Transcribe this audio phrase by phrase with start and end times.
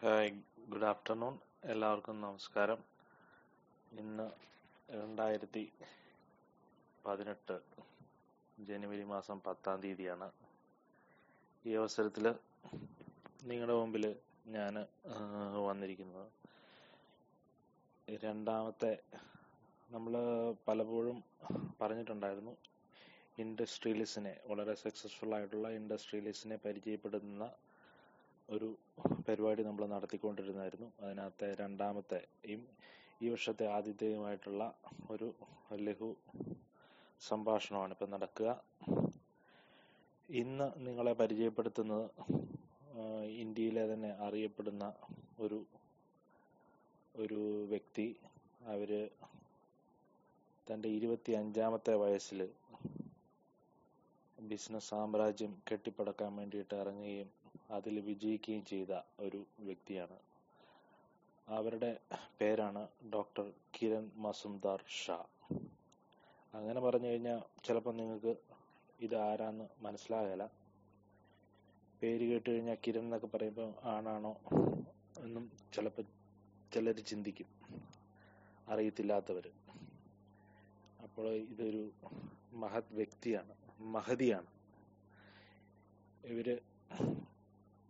[0.00, 0.30] Hi
[0.68, 1.38] good afternoon.
[1.64, 2.84] എല്ലാവർക്കും നമസ്കാരം.
[3.92, 4.30] ഇന്ന്
[4.90, 5.72] രണ്ടായിരത്തി
[7.06, 7.60] പതിനെട്ട്
[8.58, 10.30] ജനുവരി മാസം പത്താം തീയതിയാണ്.
[11.66, 12.34] ഈ അവസരത്തിൽ
[13.42, 14.86] നിങ്ങളുടെ മുമ്പിൽ ഞാൻ
[15.66, 16.28] വന്നിരിക്കുന്നത്.
[18.24, 18.98] രണ്ടാമത്തെ
[19.90, 20.12] നമ്മൾ
[20.68, 21.24] പലപ്പോഴും
[21.80, 22.56] പറഞ്ഞിട്ടുണ്ടായിരുന്നു
[23.38, 27.50] ഇൻഡസ്ട്രിയലിസിനെ വളരെ സക്സസ്ഫുൾ ആയിട്ടുള്ള ഇൻഡസ്ട്രിയലിസിനെ പരിചയപ്പെടുത്തുന്ന
[28.48, 28.68] ഒരു
[29.28, 30.88] പരിപാടി നമ്മൾ നടത്തിക്കൊണ്ടിരുന്നായിരുന്നു.
[31.02, 32.20] അതിനകത്തെ രണ്ടാമത്തെ
[33.22, 34.62] ഈ വർഷത്തെ ആദ്യത്തെയുമായിട്ടുള്ള
[35.10, 35.28] ഒരു
[35.86, 36.10] ലഘു
[37.20, 38.48] സംഭാഷണമാണ് ഇപ്പം നടക്കുക.
[40.28, 42.06] ഇന്ന് നിങ്ങളെ പരിചയപ്പെടുത്തുന്നത്
[43.42, 44.84] ഇന്ത്യയിലെ തന്നെ അറിയപ്പെടുന്ന
[45.40, 45.58] ഒരു
[47.14, 47.40] ഒരു
[47.72, 48.06] വ്യക്തി.
[48.74, 48.90] അവർ
[50.66, 52.40] തന്റെ ഇരുപത്തി അഞ്ചാമത്തെ വയസ്സിൽ
[54.40, 57.30] ബിസിനസ് സാമ്രാജ്യം കെട്ടിപ്പടുക്കാൻ വേണ്ടിയിട്ട് ഇറങ്ങുകയും
[57.70, 60.18] അതിൽ വിജയിക്കുകയും ചെയ്ത ഒരു വ്യക്തിയാണ്.
[61.48, 62.00] അവരുടെ
[62.40, 65.24] പേരാണ് ഡോക്ടർ കിരൺ മസുംദാർ ഷാ.
[66.54, 68.36] അങ്ങനെ പറഞ്ഞു കഴിഞ്ഞാൽ ചിലപ്പോൾ നിങ്ങൾക്ക്
[69.00, 70.50] ഇത് ആരാന്ന് മനസ്സിലാകില്ല
[72.02, 74.36] പേര് കേട്ട് കഴിഞ്ഞാൽ കിരൺ എന്നൊക്കെ പറയുമ്പോൾ ആണാണോ
[75.18, 76.02] എന്നും ചിലപ്പോൾ
[76.74, 77.46] ചിലർ ചിന്തിക്കും.
[78.68, 79.50] അറിയത്തില്ലാത്തവർ.
[81.02, 81.90] അപ്പോൾ ഇതൊരു
[82.52, 83.65] മഹത് വ്യക്തിയാണ്.
[83.78, 84.50] മഹതിയാണ്.
[86.24, 86.48] ഇവർ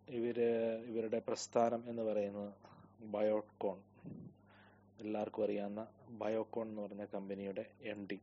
[0.08, 0.38] ഇവർ
[0.86, 2.52] ഇവരുടെ പ്രസ്ഥാനം എന്ന് പറയുന്നത്
[3.12, 3.78] ബയോകോൺ
[4.98, 5.82] എല്ലാവർക്കും അറിയാവുന്ന
[6.18, 8.18] ബയോകോൺ എന്ന് പറഞ്ഞ കമ്പനിയുടെ M D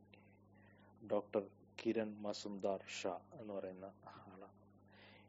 [1.10, 1.42] doctor
[1.78, 4.58] Kiran Mazumdar Shaw എന്ന് പറയുന്ന ആളാണ്.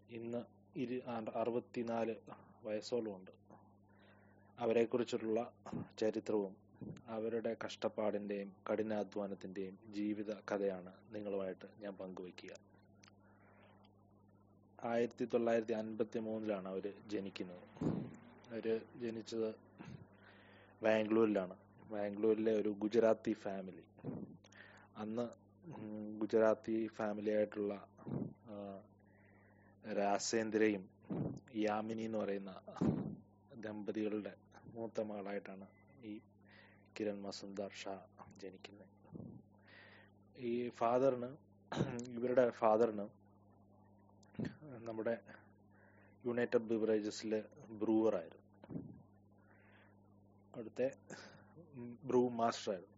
[0.10, 0.42] ഇന്ന്
[0.76, 0.98] ഇരു
[1.36, 2.16] അറുപത്തിനാല്
[2.64, 3.34] വയസ്സോളമുണ്ട്
[4.58, 5.40] അവരെക്കുറിച്ചുള്ള
[6.00, 6.54] ചരിത്രവും
[7.08, 12.54] അവരുടെ കഷ്ടപ്പാടിന്റെയും കഠിനാധ്വാനത്തിന്റെയും ജീവിത കഥയാണ് നിങ്ങളുമായിട്ട് ഞാൻ പങ്കുവയ്ക്കുക.
[14.84, 17.64] ആയിരത്തി തൊള്ളായിരത്തി അൻപത്തി മൂന്നിലാണ് അവർ ജനിക്കുന്നത്.
[18.52, 18.66] അവർ
[19.02, 19.50] ജനിച്ചത്
[20.84, 21.56] ബാംഗ്ലൂരിലാണ്.
[21.92, 23.86] ബാംഗ്ലൂരിലെ ഒരു ഗുജറാത്തി ഫാമിലി.
[24.98, 25.26] അന്ന്
[26.20, 27.74] ഗുജറാത്തി ഫാമിലി ആയിട്ടുള്ള
[29.84, 30.84] രാസേന്ദ്രയും
[31.56, 32.52] യാമിനി എന്ന് പറയുന്ന
[33.56, 34.34] ദമ്പതികളുടെ
[34.74, 35.68] മൂത്ത മകളായിട്ടാണ്
[36.06, 36.14] ഈ
[36.96, 37.94] കിരൺ മസുന്ദാർ ഷാ
[38.42, 38.92] ജനിക്കുന്നത്
[40.36, 41.30] ഈ ഫാദറിന്
[42.16, 43.06] ഇവരുടെ ഫാദറിന്
[44.88, 45.16] നമ്മുടെ
[46.24, 47.40] യുണൈറ്റഡ് ബിവറേജസിലെ
[47.82, 48.44] ബ്രൂവർ ആയിരുന്നു
[50.54, 50.88] അവിടുത്തെ
[52.10, 52.94] ബ്രൂ മാസ്റ്റർ ആയിരുന്നു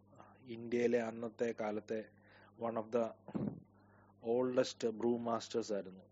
[0.56, 2.00] ഇന്ത്യയിലെ അന്നത്തെ കാലത്തെ
[2.60, 3.00] one of the
[4.24, 6.04] oldest brew masters ആയിരുന്നു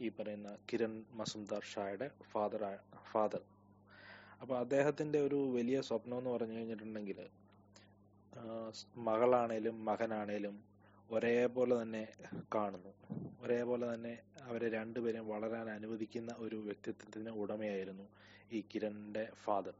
[0.00, 2.62] ഈ പറയുന്ന കിരൺ മസുംദാർ ഷായുടെ ഫാദർ
[3.12, 3.42] ഫാദർ.
[4.40, 7.20] അപ്പൊ അദ്ദേഹത്തിന്റെ ഒരു വലിയ സ്വപ്നം എന്ന് പറഞ്ഞു കഴിഞ്ഞിട്ടുണ്ടെങ്കിൽ
[9.06, 10.56] മകളാണേലും മകനാണേലും
[11.10, 12.02] ഒരേപോലെ തന്നെ
[12.54, 12.92] കാണുന്നു.
[13.42, 14.12] ഒരേപോലെ തന്നെ
[14.46, 18.06] അവരെ രണ്ടുപേരും വളരാൻ അനുവദിക്കുന്ന ഒരു വ്യക്തിത്വത്തിന് ഉടമയായിരുന്നു
[18.52, 19.76] ഈ കിരണിന്റെ ഫാദർ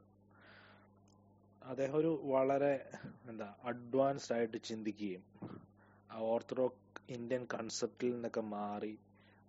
[1.62, 2.74] അദ്ദേഹം ഒരു വളരെ
[3.28, 5.22] എന്താ അഡ്വാൻസ്ഡ് ആയിട്ട് ചിന്തിക്കുകയും
[6.10, 6.82] ആ ഓർത്തഡോക്സ്
[7.14, 8.94] ഇന്ത്യൻ കൺസെപ്റ്റിൽ നിന്നൊക്കെ മാറി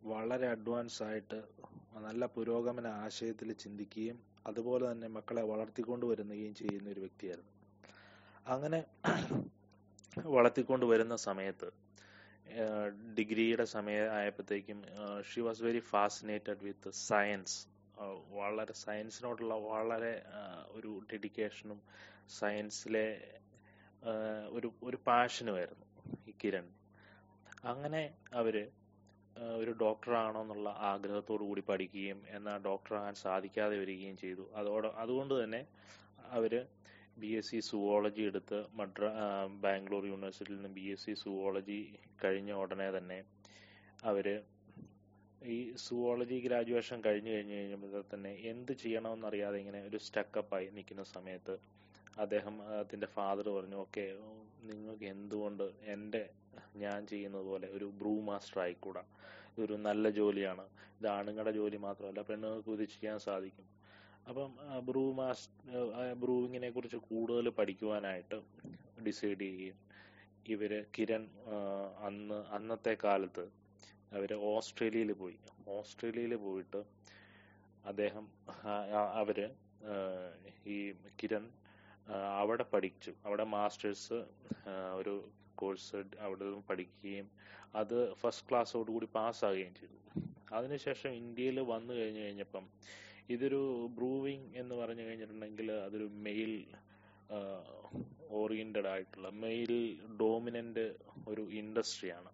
[0.06, 1.40] വളരെ അഡ്വാൻസ് ആയിട്ട്
[2.02, 7.54] നല്ല പുരോഗമന ആശയത്തിൽ ചിന്തിക്കുകയും അതുപോലെ തന്നെ മക്കളെ വളർത്തിക്കൊണ്ട് വരുന്നകയും ചെയ്യുന്ന ഒരു വ്യക്തിയായിരുന്നു.
[8.46, 8.80] അങ്ങനെ
[10.36, 11.68] വളർത്തിക്കൊണ്ട് വരുന്ന സമയത്ത്
[13.18, 14.80] ഡിഗ്രിയുടെ സമയ ആയപ്പോഴത്തേക്കും
[15.30, 17.58] she was very fascinated with science
[18.38, 20.14] വളരെ സയൻസിനോടുള്ള വളരെ
[20.78, 21.80] ഒരു ഡെഡിക്കേഷനും
[22.40, 23.08] സയൻസിലെ
[24.58, 25.86] ഒരു ഒരു പാഷനുമായിരുന്നു
[26.30, 26.68] ഈ കിരൺ.
[27.72, 28.02] അങ്ങനെ
[28.34, 28.56] അവർ
[29.60, 34.44] ഒരു ഡോക്ടർ എന്നുള്ള ആഗ്രഹത്തോടു കൂടി പഠിക്കുകയും എന്നാൽ ഡോക്ടർ ആകാൻ സാധിക്കാതെ വരികയും ചെയ്തു.
[34.60, 35.62] അതോടെ അതുകൊണ്ട് തന്നെ
[36.32, 36.54] അവർ
[37.22, 39.10] ബി എസ് സി സുവോളജി എടുത്ത് മദ്രാ
[39.64, 41.80] ബാംഗ്ലൂർ യൂണിവേഴ്സിറ്റിയിൽ നിന്ന് ബി എസ് സി സുവോളജി
[42.24, 43.20] കഴിഞ്ഞ ഉടനെ തന്നെ
[44.04, 44.28] അവർ
[45.42, 51.56] ഈ സുവോളജി ഗ്രാജുവേഷൻ കഴിഞ്ഞു കഴിഞ്ഞു കഴിഞ്ഞപ്പോൾ തന്നെ എന്ത് ചെയ്യണമെന്നറിയാതെ ഇങ്ങനെ ഒരു സ്റ്റക്കപ്പായി നിൽക്കുന്ന സമയത്ത്
[52.24, 54.06] അദ്ദേഹം അതിന്റെ ഫാദർ പറഞ്ഞു ഓക്കെ
[54.70, 56.22] നിങ്ങൾക്ക് എന്തുകൊണ്ട് എന്റെ
[56.84, 59.04] ഞാൻ ചെയ്യുന്നത് പോലെ ഒരു ബ്രൂ മാസ്റ്റർ ആയിക്കൂടാ?
[59.54, 60.66] ഇതൊരു നല്ല ജോലിയാണ്.
[60.98, 63.68] ഇത് ആണുങ്ങളുടെ ജോലി മാത്രമല്ല പെണ്ണുങ്ങൾക്ക് ഇത് ചെയ്യാൻ സാധിക്കും.
[64.30, 64.50] അപ്പം
[64.88, 65.84] ബ്രൂ മാസ്റ്റർ
[66.22, 68.38] ബ്രൂവിങ്ങിനെ കുറിച്ച് കൂടുതൽ പഠിക്കുവാനായിട്ട്
[69.08, 69.78] ഡിസൈഡ് ചെയ്യുകയും
[70.54, 71.24] ഇവർ കിരൺ
[72.08, 73.46] അന്ന് അന്നത്തെ കാലത്ത്
[74.18, 75.38] അവർ ഓസ്ട്രേലിയയിൽ പോയി.
[75.78, 76.82] ഓസ്ട്രേലിയയിൽ പോയിട്ട്
[77.92, 78.26] അദ്ദേഹം
[79.22, 79.40] അവർ
[80.76, 80.78] ഈ
[81.22, 81.46] കിരൺ
[82.42, 83.12] അവിടെ പഠിച്ചു.
[83.26, 84.20] അവിടെ മാസ്റ്റേഴ്സ്
[85.00, 85.14] ഒരു
[85.56, 87.28] കോഴ്സ് അവിടെ നിന്ന് പഠിക്കുകയും
[87.76, 89.98] അത് ഫസ്റ്റ് ക്ലാസ്സോട് കൂടി പാസ്സാകുകയും ചെയ്തു.
[90.54, 92.66] അതിനുശേഷം ഇന്ത്യയിൽ വന്നു കഴിഞ്ഞു കഴിഞ്ഞപ്പം
[93.30, 93.62] ഇതൊരു
[93.98, 96.54] ബ്രൂവിങ് എന്ന് പറഞ്ഞു കഴിഞ്ഞിട്ടുണ്ടെങ്കിൽ അതൊരു മെയിൽ
[98.30, 99.74] ഓറിയന്റഡ് ആയിട്ടുള്ള മെയിൽ
[100.20, 100.86] ഡോമിനന്റ്
[101.28, 102.32] ഒരു ഇൻഡസ്ട്രിയാണ്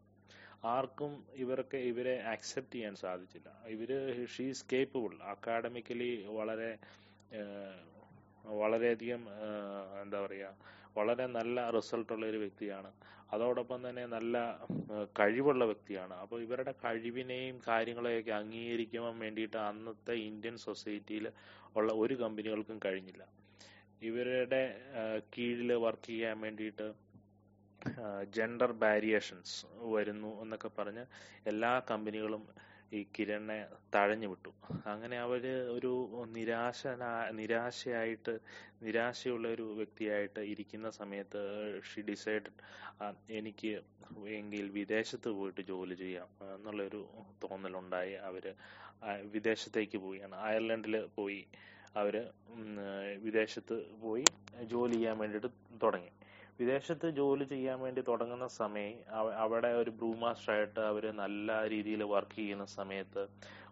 [0.74, 3.50] ആർക്കും ഇവർക്ക് ഇവരെ അക്സെപ്റ്റ് ചെയ്യാൻ സാധിച്ചില്ല.
[3.76, 3.90] ഇവർ
[4.36, 6.72] ഷീസ് കേപ്പബിൾ അക്കാഡമിക്കലി വളരെ
[8.46, 9.22] വളരെയധികം
[10.04, 10.56] എന്താ പറയുക
[10.98, 12.92] വളരെ നല്ല റിസൾട്ട് ഉള്ള ഒരു വ്യക്തിയാണ്.
[13.34, 14.38] അതോടൊപ്പം തന്നെ നല്ല
[15.20, 16.14] കഴിവുള്ള വ്യക്തിയാണ്.
[16.14, 21.32] അപ്പോൾ ഇവരുടെ കഴിവിനെയും കാര്യങ്ങളെയൊക്കെ അംഗീകരിക്കാൻ വേണ്ടിയിട്ട് അന്നത്തെ ഇന്ത്യൻ സൊസൈറ്റിയിൽ
[21.78, 23.24] ഉള്ള ഒരു കമ്പനികൾക്കും കഴിഞ്ഞില്ല.
[24.02, 24.62] ഇവരുടെ
[25.34, 26.88] കീഴിൽ വർക്ക് ചെയ്യാൻ വേണ്ടിയിട്ട്
[28.36, 29.56] ജെൻഡർ ബാരിയേഷൻസ്
[29.94, 31.06] വരുന്നു എന്നൊക്കെ പറഞ്ഞ്
[31.48, 32.44] എല്ലാ കമ്പനികളും
[32.94, 33.58] ഈ കിരണിനെ
[33.96, 34.52] തഴഞ്ഞു വിട്ടു.
[34.86, 35.44] അങ്ങനെ അവർ
[35.76, 35.92] ഒരു
[36.36, 37.02] നിരാശന
[37.40, 38.34] നിരാശയായിട്ട്
[38.84, 41.42] നിരാശയുള്ള ഒരു വ്യക്തിയായിട്ട് ഇരിക്കുന്ന സമയത്ത്
[41.84, 42.52] ഷി ഡിസൈഡ്
[43.40, 43.72] എനിക്ക്
[44.36, 46.28] എങ്കിൽ വിദേശത്ത് പോയിട്ട് ജോലി ചെയ്യാം.
[46.56, 47.02] എന്നുള്ളൊരു
[47.44, 48.46] തോന്നലുണ്ടായി അവർ.
[49.04, 50.36] ആ വിദേശത്തേക്ക് പോവുകയാണ്.
[50.48, 51.42] അയർലൻഡിൽ പോയി
[51.96, 52.16] അവർ
[52.54, 52.62] ഉം,
[53.26, 54.26] വിദേശത്ത് പോയി
[54.72, 55.50] ജോലി ചെയ്യാൻ വേണ്ടിയിട്ട്
[55.84, 56.12] തുടങ്ങി.
[56.60, 58.98] വിദേശത്ത് ജോലി ചെയ്യാൻ വേണ്ടി തുടങ്ങുന്ന സമയം
[59.44, 63.24] അവിടെ ഒരു ബ്രൂ മാസ്റ്റർ ആയിട്ട് അവർ നല്ല രീതിയിൽ വർക്ക് ചെയ്യുന്ന സമയത്ത്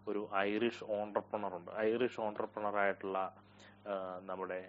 [0.08, 1.70] ഒരു ഐറിഷ് ഓണ്ടർപ്രണർ ഉണ്ട്.
[1.88, 3.18] ഐറിഷ് ഓണ്ടർപ്രണർ ആയിട്ടുള്ള
[4.20, 4.60] നമ്മുടെ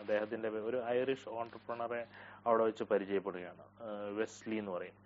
[0.00, 2.02] അദ്ദേഹത്തിന്റെ ഒരു ഐറിഷ് ഓണ്ടർപ്രണറെ
[2.46, 3.64] അവിടെ വെച്ച് പരിചയപ്പെടുകയാണ്.
[4.18, 4.98] വെസ്ലി എന്ന് പറയും.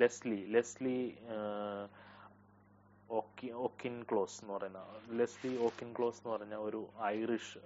[0.00, 0.98] ലെസ്ലി ലെസ്ലി
[3.66, 4.82] ഓക്കിൻ ക്ലോസ് എന്ന് പറയുന്ന
[5.20, 7.58] ലെസ്ലി ഓക്കിൻ ക്ലോസ് എന്ന് പറഞ്ഞ ഒരു ഐറിഷ്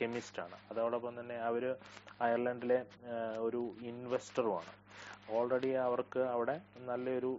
[0.00, 1.64] കെമിസ്റ്റ് ആണ് അതോടൊപ്പം തന്നെ അവർ
[2.20, 2.78] അയർലൻഡിലെ
[3.46, 3.60] ഒരു
[3.90, 4.72] ഇൻവെസ്റ്ററുമാണ്.
[5.30, 6.56] ഓൾറെഡി അവർക്ക് അവിടെ
[6.88, 7.32] നല്ലൊരു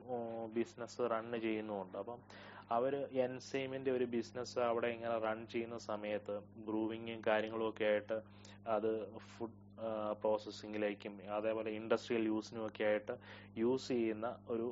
[0.54, 1.98] ബിസിനസ് റൺ ചെയ്യുന്നുമുണ്ട്.
[1.98, 2.20] അപ്പം
[2.72, 2.94] അവർ
[3.26, 6.36] എൻസൈമിന്റെ ഒരു ബിസിനസ് അവിടെ ഇങ്ങനെ റൺ ചെയ്യുന്ന സമയത്ത്
[6.68, 8.18] ബ്രൂവിങ്ങും കാര്യങ്ങളും ഒക്കെ ആയിട്ട്
[8.68, 8.90] അത്
[9.34, 9.62] ഫുഡ്
[10.22, 13.14] പ്രോസസ്സിങ്ങിലേക്കും അതേപോലെ ഇൻഡസ്ട്രിയൽ യൂസിനും ഒക്കെ ആയിട്ട്
[13.58, 14.68] യൂസ് ചെയ്യുന്ന ഒരു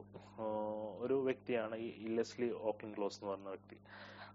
[1.00, 3.78] ഒരു വ്യക്തിയാണ് ഈ ലെസ്ലി ഓക്കിൻ ക്ലോസ് എന്ന് പറയുന്ന വ്യക്തി.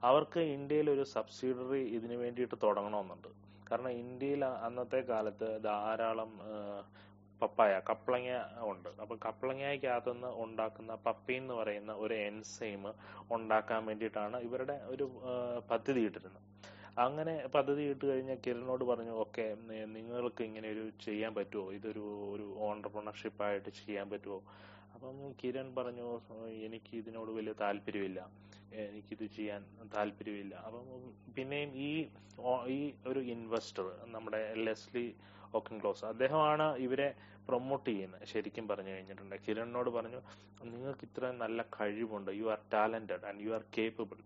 [0.03, 3.31] അവർക്ക് ഇന്ത്യയിൽ ഒരു സബ്സിഡറി ഇതിനു വേണ്ടിയിട്ട് തുടങ്ങണമെന്നുണ്ട്.
[3.71, 6.31] കാരണം ഇന്ത്യയിൽ അന്നത്തെ കാലത്ത് ധാരാളം
[7.41, 8.29] പപ്പായ കപ്ലങ്ങ
[8.71, 8.89] ഉണ്ട്.
[9.03, 12.85] അപ്പൊ കപ്ലങ്ങയ്ക്കകത്തുനിന്ന് ഉണ്ടാക്കുന്ന പപ്പി എന്ന് പറയുന്ന ഒരു എൻസൈം
[13.37, 15.07] ഉണ്ടാക്കാൻ വേണ്ടിയിട്ടാണ് ഇവരുടെ ഒരു
[15.71, 16.41] പദ്ധതി ഇട്ടിരുന്നത്.
[17.05, 19.45] അങ്ങനെ പദ്ധതി ഇട്ട് കഴിഞ്ഞാൽ കിരണിനോട് പറഞ്ഞു ഓക്കെ
[19.97, 22.05] നിങ്ങൾക്ക് ഇങ്ങനെ ഒരു ചെയ്യാൻ പറ്റുമോ ഇതൊരു
[22.35, 24.39] ഒരു ഓണ്ടർപ്രണർഷിപ്പ് ആയിട്ട് ചെയ്യാൻ പറ്റുമോ
[24.99, 26.07] അപ്പം കിരൺ പറഞ്ഞു
[26.67, 28.21] എനിക്ക് ഇതിനോട് വലിയ താല്പര്യമില്ല.
[28.73, 29.65] എനിക്കിത് ചെയ്യാൻ
[29.97, 30.55] താല്പര്യമില്ല.
[30.55, 30.87] അപ്പം
[31.37, 31.91] പിന്നെയും ഈ
[32.67, 35.15] ഈ ഒരു ഇൻവെസ്റ്റർ നമ്മുടെ ലെസ്ലി
[35.55, 37.15] ഓക്കൻ ക്ലോസ് അദ്ദേഹമാണ് ഇവരെ
[37.49, 39.37] പ്രൊമോട്ട് ചെയ്യുന്നത് ശരിക്കും പറഞ്ഞു കഴിഞ്ഞിട്ടുണ്ട്.
[39.49, 40.21] കിരണിനോട് പറഞ്ഞു
[40.65, 42.31] നിങ്ങൾക്ക് ഇത്രയും നല്ല കഴിവുണ്ട്.
[42.31, 44.19] You are talented and you are capable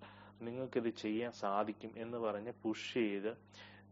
[0.43, 3.33] നിങ്ങൾക്കിത് ചെയ്യാൻ സാധിക്കും എന്ന് പറഞ്ഞ് പുഷ് ചെയ്ത്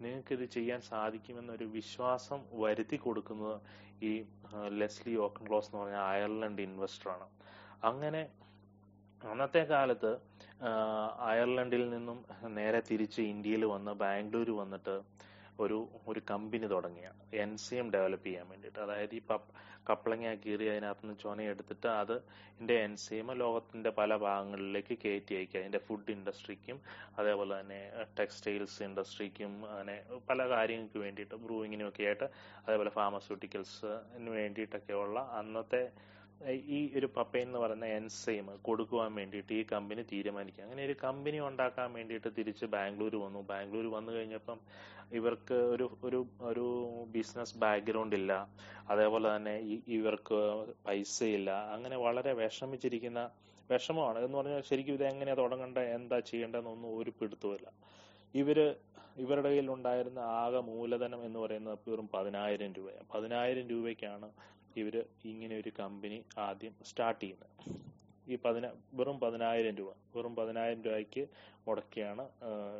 [0.02, 3.56] നിങ്ങൾക്കിത് ചെയ്യാൻ സാധിക്കുമെന്നൊരു വിശ്വാസം വരുത്തി കൊടുക്കുന്നത്
[4.02, 4.12] ഈ
[4.80, 7.26] ലെസ്ലി ഓക്കൻ ക്ലോസ് എന്ന് പറഞ്ഞ അയർലൻഡ് ഇൻവെസ്റ്ററാണ്.
[7.84, 8.22] അങ്ങനെ
[9.20, 10.12] അന്നത്തെ കാലത്ത്
[11.30, 12.18] അയർലൻഡിൽ നിന്നും
[12.48, 14.94] നേരെ തിരിച്ച് ഇന്ത്യയിൽ വന്ന് ബാംഗ്ലൂർ വന്നിട്ട്
[15.60, 15.78] ഒരു
[16.08, 18.78] ഒരു കമ്പനി തുടങ്ങിയ എൻ സി എം ഡെവലപ്പ് ചെയ്യാൻ വേണ്ടിയിട്ട്.
[18.78, 19.50] അതായത് ഈ പപ്പ്
[19.90, 22.14] കപ്പളങ്ങ കീറി അതിനകത്ത് നിന്ന് ചൊനയെടുത്തിട്ട് അത്
[22.54, 25.60] ഇതിന്റെ എൻ സി എം ലോകത്തിന്റെ പല ഭാഗങ്ങളിലേക്ക് കയറ്റി അയക്കുക.
[25.60, 26.78] അതിന്റെ ഫുഡ് ഇൻഡസ്ട്രിക്കും
[27.18, 27.80] അതേപോലെ തന്നെ
[28.18, 29.96] ടെക്സ്റ്റൈൽസ് ഇൻഡസ്ട്രിക്കും അങ്ങനെ
[30.30, 32.28] പല കാര്യങ്ങൾക്ക് വേണ്ടിയിട്ട് ബ്രൂയിങ്ങിനും ഒക്കെ ആയിട്ട്
[32.66, 35.82] അതേപോലെ ഫാർമസ്യൂട്ടിക്കൽസിന് വേണ്ടിയിട്ടൊക്കെയുള്ള അന്നത്തെ
[36.76, 40.62] ഈ ഒരു പപ്പൈൻ എന്ന് പറയുന്ന എൻസൈം കൊടുക്കുവാൻ വേണ്ടിയിട്ട് ഈ കമ്പനി തീരുമാനിക്കുക.
[40.64, 43.40] അങ്ങനെ ഒരു കമ്പനി ഉണ്ടാക്കാൻ വേണ്ടിയിട്ട് തിരിച്ച് ബാംഗ്ലൂർ വന്നു.
[43.50, 44.60] ബാംഗ്ലൂർ വന്നു കഴിഞ്ഞപ്പം
[45.10, 46.64] ഇവർക്ക് ഒരു ഒരു ഒരു
[47.12, 48.32] ബിസിനസ് ബാക്ക്ഗ്രൗണ്ട് ഇല്ല.
[48.88, 49.54] അതേപോലെ തന്നെ
[49.98, 50.38] ഇവർക്ക്
[50.86, 51.50] പൈസയില്ല.
[51.74, 53.22] അങ്ങനെ വളരെ വിഷമിച്ചിരിക്കുന്ന
[53.70, 54.18] വിഷമമാണ്.
[54.24, 57.68] എന്ന് പറഞ്ഞാൽ ശരിക്കും ഇത് എങ്ങനെയാ തുടങ്ങേണ്ടത് എന്താ ചെയ്യേണ്ടതെന്നൊന്നും ഒരു പിടുത്തുമില്ല
[58.34, 58.58] ഇവർ
[59.18, 63.06] ഇവരുടെ കയ്യിൽ ഉണ്ടായിരുന്ന ആകെ മൂലധനം എന്ന് പറയുന്നത് വെറും പതിനായിരം രൂപയാണ്.
[63.14, 64.28] പതിനായിരം രൂപയ്ക്കാണ്
[64.76, 67.54] ഇവർ ഇങ്ങനെ ഒരു കമ്പനി ആദ്യം സ്റ്റാർട്ട് ചെയ്യുന്നത്.
[68.32, 68.66] ഈ പതിന
[68.98, 71.22] വെറും പതിനായിരം രൂപ വെറും പതിനായിരം രൂപയ്ക്ക്
[71.66, 72.24] മുടക്കിയാണ്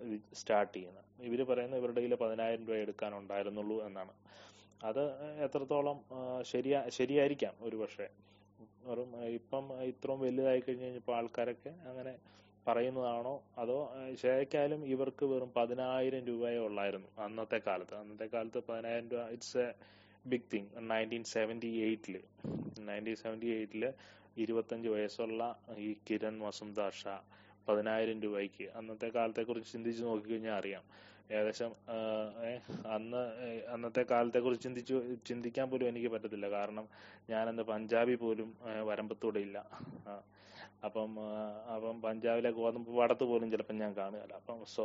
[0.07, 1.07] ഇത് സ്റ്റാർട്ട് ചെയ്യുന്നത്.
[1.29, 4.13] ഇവർ പറയുന്നത് ഇവരുടെ കയ്യിൽ പതിനായിരം രൂപ എടുക്കാനുണ്ടായിരുന്നുള്ളൂ എന്നാണ്.
[4.81, 5.03] അത്
[5.47, 5.99] എത്രത്തോളം
[6.53, 8.07] ശരിയാ ശരിയായിരിക്കാം ഒരു പക്ഷേ.
[8.89, 12.13] വെറും ഇപ്പം ഇത്രയും വലുതായി കഴിഞ്ഞ് കഴിഞ്ഞപ്പോൾ ആൾക്കാരൊക്കെ അങ്ങനെ
[12.67, 13.35] പറയുന്നതാണോ?
[13.59, 13.77] അതോ
[14.23, 17.95] ശരിക്കാലും ഇവർക്ക് വെറും പതിനായിരം രൂപയേ ഉള്ളായിരുന്നു അന്നത്തെ കാലത്ത്.
[18.03, 19.69] അന്നത്തെ കാലത്ത് പതിനായിരം രൂപ it's a
[20.25, 22.17] big thing nineteen seventy എയ്റ്റിൽ
[22.89, 23.85] nineteen seventy എയ്റ്റിൽ
[24.43, 25.43] ഇരുപത്തഞ്ച് വയസ്സുള്ള
[25.87, 27.15] ഈ കിരൺ വസുന്ധ ഷാ
[27.69, 30.85] പതിനായിരം രൂപയ്ക്ക് അന്നത്തെ കാലത്തെക്കുറിച്ച് ചിന്തിച്ച് നോക്കിക്കഴിഞ്ഞാൽ അറിയാം.
[31.33, 31.73] ഏകദേശം
[32.95, 33.21] അന്ന്
[33.75, 34.97] അന്നത്തെ കാലത്തെക്കുറിച്ച് ചിന്തിച്ചു
[35.29, 36.47] ചിന്തിക്കാൻ പോലും എനിക്ക് പറ്റത്തില്ല.
[36.51, 36.87] കാരണം
[37.31, 38.49] ഞാനന്ന് പഞ്ചാബി പോലും
[38.89, 39.59] വരമ്പത്തൂടെ ഇല്ല.
[40.87, 41.11] അപ്പം
[41.75, 44.35] അപ്പം പഞ്ചാബിലെ ഗോതമ്പ് പാടത്ത് പോലും ചിലപ്പോൾ ഞാൻ കാണുകയില്ല.
[44.43, 44.85] അപ്പം സോ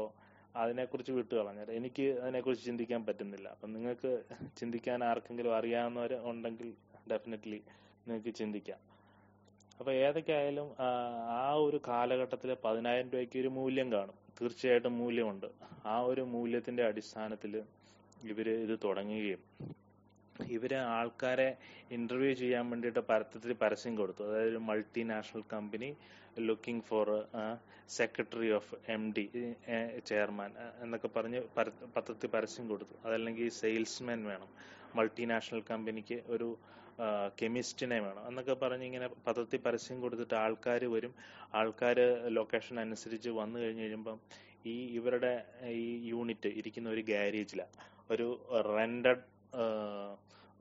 [0.55, 3.47] അതിനെക്കുറിച്ച് വിട്ടു കളഞ്ഞാൽ എനിക്ക് അതിനെക്കുറിച്ച് ചിന്തിക്കാൻ പറ്റുന്നില്ല.
[3.55, 4.11] അപ്പം നിങ്ങൾക്ക്
[4.59, 6.69] ചിന്തിക്കാൻ ആർക്കെങ്കിലും അറിയാവുന്നവർ ഉണ്ടെങ്കിൽ
[7.11, 7.59] ഡെഫിനറ്റ്ലി
[8.07, 8.81] നിങ്ങൾക്ക് ചിന്തിക്കാം.
[9.79, 14.17] അപ്പൊ ഏതൊക്കെ ആയാലും ആ, ഒരു കാലഘട്ടത്തിൽ പതിനായിരം രൂപയ്ക്ക് ഒരു മൂല്യം കാണും.
[14.41, 15.47] തീർച്ചയായിട്ടും മൂല്യമുണ്ട്.
[15.85, 17.53] ആ ഒരു മൂല്യത്തിന്റെ അടിസ്ഥാനത്തിൽ
[18.23, 19.41] ഇവർ ഇത് തുടങ്ങുകയും
[20.49, 21.49] ഇവർ ആൾക്കാരെ
[21.91, 24.23] ഇന്റർവ്യൂ ചെയ്യാൻ വേണ്ടിയിട്ട് പരത്തത്തിൽ പരസ്യം കൊടുത്തു.
[24.23, 25.89] അതായത് multinational company
[26.39, 27.07] looking for
[27.89, 29.25] secretary of M D
[30.05, 30.51] chairman
[30.83, 31.41] എന്നൊക്കെ പറഞ്ഞ്
[31.95, 33.07] പത്രത്തിൽ പരസ്യം കൊടുത്തു.
[33.07, 34.49] അതല്ലെങ്കിൽ സെയിൽസ്മാൻ വേണം.
[34.95, 36.49] മൾട്ടിനാഷണൽ കമ്പനിക്ക് ഒരു
[37.39, 38.23] കെമിസ്റ്റിനെ വേണം.
[38.27, 41.13] എന്നൊക്കെ പറഞ്ഞ് ഇങ്ങനെ പത്രത്തിൽ പരസ്യം കൊടുത്തിട്ട് ആൾക്കാർ വരും.
[41.53, 41.97] ആൾക്കാർ
[42.37, 44.19] ലൊക്കേഷൻ അനുസരിച്ച് വന്നു കഴിഞ്ഞ് കഴിയുമ്പം
[44.65, 45.33] ഈ ഇവരുടെ
[45.79, 47.73] ഈ യൂണിറ്റ് ഇരിക്കുന്ന ഒരു ഗാരേജിലാണ്
[48.11, 48.27] ഒരു
[48.75, 49.23] റെന്റഡ്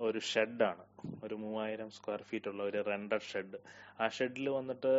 [0.01, 0.85] ഒരു ഷെഡാണ്
[1.25, 3.59] ഒരു മൂവായിരം സ്ക്വയർ ഫീറ്റ് ഉള്ള ഒരു റെന്റഡ് ഷെഡ്
[4.01, 4.93] ആ ഷെഡിൽ വന്നിട്ട്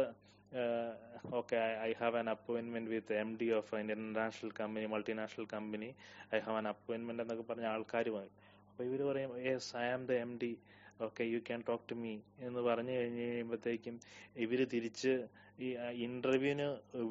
[1.32, 5.89] okay I have an appointment with M D of international company multinational company
[6.36, 8.32] I have an appointment എന്നൊക്കെ പറഞ്ഞ ആൾക്കാർ വന്നു
[8.70, 10.51] അപ്പോൾ ഇവർ പറയും yes I am the M D
[11.00, 13.96] okay you can talk to me എന്ന് പറഞ്ഞു കഴിഞ്ഞ് കഴിയുമ്പോഴത്തേക്കും
[14.38, 15.14] ഇവർ തിരിച്ച്
[15.60, 15.70] ഈ
[16.06, 16.68] ഇന്റർവ്യൂവിന്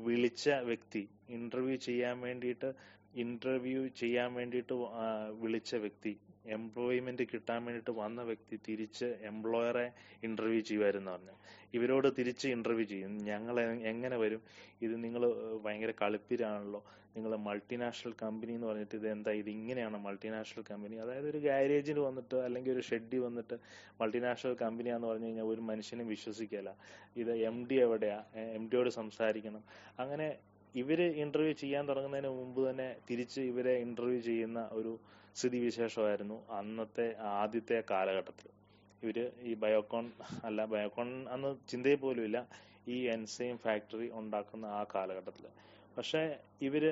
[0.06, 2.70] വിളിച്ച വ്യക്തി ഇന്റർവ്യൂ ചെയ്യാൻ വേണ്ടിയിട്ട്
[3.14, 4.74] ഇന്റർവ്യൂ ചെയ്യാൻ വേണ്ടിയിട്ട്
[5.40, 6.12] വിളിച്ച വ്യക്തി
[6.46, 9.92] എംപ്ലോയ്മെന്റ് കിട്ടാൻ വേണ്ടിയിട്ട് വന്ന വ്യക്തി തിരിച്ച് എംപ്ലോയറെ
[10.22, 11.34] ഇന്റർവ്യൂ ചെയ്യുമായിരുന്നു പറഞ്ഞു.
[11.74, 13.18] ഇവരോട് തിരിച്ച് ഇന്റർവ്യൂ ചെയ്യും.
[13.24, 14.42] ഞങ്ങൾ എങ്ങനെ വരും?
[14.82, 15.22] ഇത് നിങ്ങൾ
[15.64, 16.84] ഭയങ്കര കളിപ്പിരാണല്ലോ
[17.16, 19.30] നിങ്ങൾ മൾട്ടിനാഷണൽ കമ്പനി എന്ന് പറഞ്ഞിട്ട് ഇത് എന്താ?
[19.30, 23.56] ഇത് ഇങ്ങനെയാണ് മൾട്ടിനാഷണൽ കമ്പനി അതായത് ഒരു ഗാരേജിൽ വന്നിട്ട് അല്ലെങ്കിൽ ഒരു ഷെഡി വന്നിട്ട്
[24.00, 26.70] മൾട്ടിനാഷണൽ കമ്പനിയാന്ന് പറഞ്ഞു കഴിഞ്ഞാൽ ഒരു മനുഷ്യനും വിശ്വസിക്കില്ല
[27.16, 28.24] ഇത് എം ഡി എവിടെയാ?
[28.56, 29.64] എം ഡിയോട് സംസാരിക്കണം.
[29.98, 30.28] അങ്ങനെ
[30.74, 34.92] ഇവർ ഇന്റർവ്യൂ ചെയ്യാൻ തുടങ്ങുന്നതിന് മുമ്പ് തന്നെ തിരിച്ച് ഇവരെ ഇന്റർവ്യൂ ചെയ്യുന്ന ഒരു
[35.36, 38.48] സ്ഥിതിവിശേഷമായിരുന്നു അന്നത്തെ ആദ്യത്തെ കാലഘട്ടത്തിൽ
[39.02, 40.06] ഇവർ ഈ ബയോകോൺ
[40.44, 42.38] അല്ല ബയോകോൺ അന്ന് ചിന്തയിൽ പോലും ഇല്ല
[42.88, 45.44] ഈ എൻസൈം ഫാക്ടറി ഉണ്ടാക്കുന്ന ആ കാലഘട്ടത്തിൽ
[45.96, 46.22] പക്ഷെ
[46.60, 46.84] ഇവർ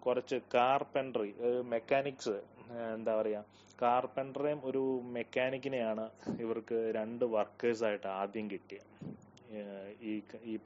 [0.00, 1.30] കുറച്ച് കാർപെൻട്രി
[1.68, 2.36] മെക്കാനിക്സ്
[2.94, 3.40] എന്താ പറയാ
[3.82, 4.82] കാർപെന്ററേയും ഒരു
[5.12, 6.04] മെക്കാനിക്കിനെയാണ്
[6.40, 8.88] ഇവർക്ക് രണ്ട് വർക്കേഴ്സ് ആയിട്ട് ആദ്യം കിട്ടിയത്.
[10.02, 10.58] ഈ ഈ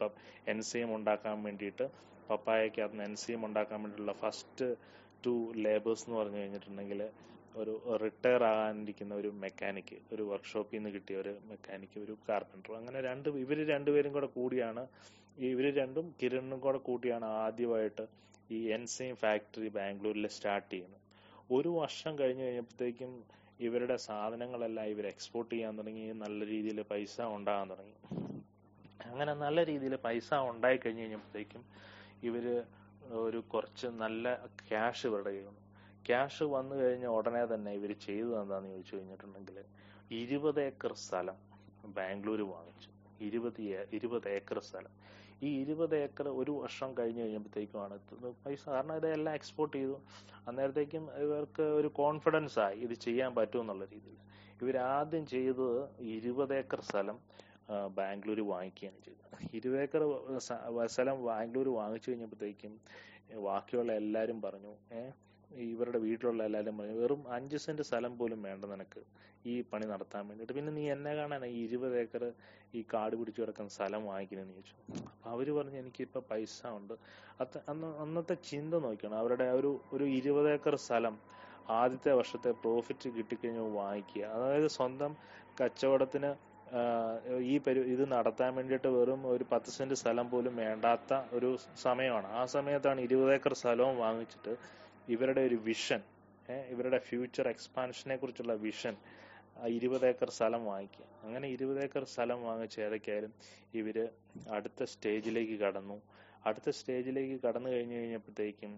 [0.49, 1.87] എൻസൈം ഉണ്ടാക്കാൻ വേണ്ടിയിട്ട്
[2.30, 4.66] പപ്പായക്കകത്ത് എൻസൈം ഉണ്ടാക്കാൻ വേണ്ടിയിട്ടുള്ള ഫസ്റ്റ്
[5.26, 7.00] ടു ലേബേഴ്സ് എന്ന് പറഞ്ഞു കഴിഞ്ഞിട്ടുണ്ടെങ്കിൽ
[7.56, 12.73] ഒരു റിട്ടയർ ആകാനിരിക്കുന്ന ഒരു മെക്കാനിക്ക് ഒരു വർക്ക്ഷോപ്പിൽ നിന്ന് കിട്ടിയ ഒരു മെക്കാനിക്ക് ഒരു കാർപ്പന്റർ.
[12.73, 14.87] അങ്ങനെ രണ്ട് ഇവർ രണ്ടുപേരും കൂടെ കൂടിയാണ്.
[15.38, 18.04] ഈ ഇവർ രണ്ടും കിരണും കൂടെ കൂട്ടിയാണ് ആദ്യമായിട്ട്
[18.50, 21.02] ഈ എൻസൈം ഫാക്ടറി ബാംഗ്ലൂരിൽ സ്റ്റാർട്ട് ചെയ്യുന്നത്.
[21.52, 23.12] ഒരു വർഷം കഴിഞ്ഞ് കഴിഞ്ഞപ്പോഴത്തേക്കും
[23.61, 26.12] ഇവരുടെ സാധനങ്ങളെല്ലാം ഇവർ എക്സ്പോർട്ട് ചെയ്യാൻ തുടങ്ങി.
[26.12, 28.27] നല്ല രീതിയിൽ പൈസ ഉണ്ടാകാൻ തുടങ്ങി.
[29.11, 31.62] അങ്ങനെ നല്ല രീതിയിൽ പൈസ ഉണ്ടായി കഴിഞ്ഞ് കഴിഞ്ഞപ്പോഴത്തേക്കും
[32.29, 32.47] ഇവർ
[33.23, 34.35] ഒരു കുറച്ച് നല്ല
[34.69, 35.62] ക്യാഷ് ഇവരുടെ കയ്യിൽ വന്നു.
[36.09, 39.59] ക്യാഷ് വന്നു കഴിഞ്ഞ ഉടനെ തന്നെ ഇവർ ചെയ്തു എന്താന്ന് ചോദിച്ചു കഴിഞ്ഞിട്ടുണ്ടെങ്കിൽ
[40.21, 41.38] ഇരുപത് ഏക്കർ സ്ഥലം
[41.97, 42.91] ബാംഗ്ലൂർ വാങ്ങിച്ചു.
[43.29, 43.61] ഇരുപത്
[43.99, 44.93] ഇരുപത് ഏക്കർ സ്ഥലം.
[45.43, 47.97] ഈ ഇരുപത് ഏക്കർ ഒരു വർഷം കഴിഞ്ഞ് കഴിഞ്ഞപ്പോഴത്തേക്കുമാണ്
[48.45, 49.97] പൈസ കാരണം ഇതെല്ലാം എക്സ്പോർട്ട് ചെയ്തു.
[50.49, 54.19] അന്നേരത്തേക്കും ഇവർക്ക് ഒരു കോൺഫിഡൻസ് ആയി ഇത് ചെയ്യാൻ പറ്റും എന്നുള്ള രീതിയിൽ.
[54.62, 55.69] ഇവരാദ്യം ചെയ്തത്
[56.17, 57.19] ഇരുപത് ഏക്കർ സ്ഥലം
[57.98, 59.38] ബാംഗ്ലൂർ വാങ്ങിക്കുകയാണ് ചെയ്തത്.
[59.58, 60.02] ഇരുവേക്കർ
[60.94, 62.75] സ്ഥലം ബാംഗ്ലൂർ വാങ്ങിച്ചു കഴിഞ്ഞപ്പോഴത്തേക്കും
[63.46, 64.75] ബാക്കിയുള്ള എല്ലാവരും പറഞ്ഞു
[65.50, 69.00] ഇവരുടെ വീട്ടിലുള്ള എല്ലാവരും പറഞ്ഞു വെറും അഞ്ച് സെന്റ് സ്ഥലം പോലും വേണ്ട നിനക്ക്
[69.50, 70.54] ഈ പണി നടത്താൻ വേണ്ടിയിട്ട്.
[70.56, 72.25] പിന്നെ നീ എന്നെ കാണാനാ ഈ ഇരുപത് ഏക്കർ
[72.78, 74.75] ഈ കാട് പിടിച്ചു കിടക്കുന്ന സ്ഥലം വാങ്ങിക്കുന്നതെന്ന് ചോദിച്ചു.
[75.12, 76.94] അപ്പൊ അവർ പറഞ്ഞു എനിക്കിപ്പോ പൈസ ഉണ്ട്.
[77.42, 81.16] അത് അന്ന് അന്നത്തെ ചിന്ത നോക്കണം അവരുടെ ഒരു ഒരു ഇരുപത് ഏക്കർ സ്ഥലം
[81.80, 84.25] ആദ്യത്തെ വർഷത്തെ പ്രോഫിറ്റ് കിട്ടിക്കഴിഞ്ഞാൽ വാങ്ങിക്കുക.
[84.37, 85.14] അതായത് സ്വന്തം
[85.60, 86.30] കച്ചവടത്തിന്
[87.52, 91.50] ഈ പരി ഇത് നടത്താൻ വേണ്ടിയിട്ട് വെറും ഒരു പത്ത് സെന്റ് സ്ഥലം പോലും വേണ്ടാത്ത ഒരു
[91.84, 92.28] സമയമാണ്.
[92.40, 94.54] ആ സമയത്താണ് ഇരുപത് ഏക്കർ സ്ഥലവും വാങ്ങിച്ചിട്ട്
[95.14, 96.02] ഇവരുടെ ഒരു വിഷൻ
[96.72, 98.94] ഇവരുടെ ഫ്യൂച്ചർ എക്സ്പാൻഷനെ കുറിച്ചുള്ള വിഷൻ
[99.76, 101.06] ഇരുപത് ഏക്കർ സ്ഥലം വാങ്ങിക്കുക.
[101.25, 103.32] അങ്ങനെ ഇരുപത് ഏക്കർ സ്ഥലം വാങ്ങിച്ച് ഏതൊക്കെയായാലും
[103.80, 103.96] ഇവർ
[104.56, 105.96] അടുത്ത സ്റ്റേജിലേക്ക് കടന്നു.
[106.46, 108.75] അടുത്ത സ്റ്റേജിലേക്ക് കടന്നു കഴിഞ്ഞു കഴിഞ്ഞപ്പോഴത്തേക്കും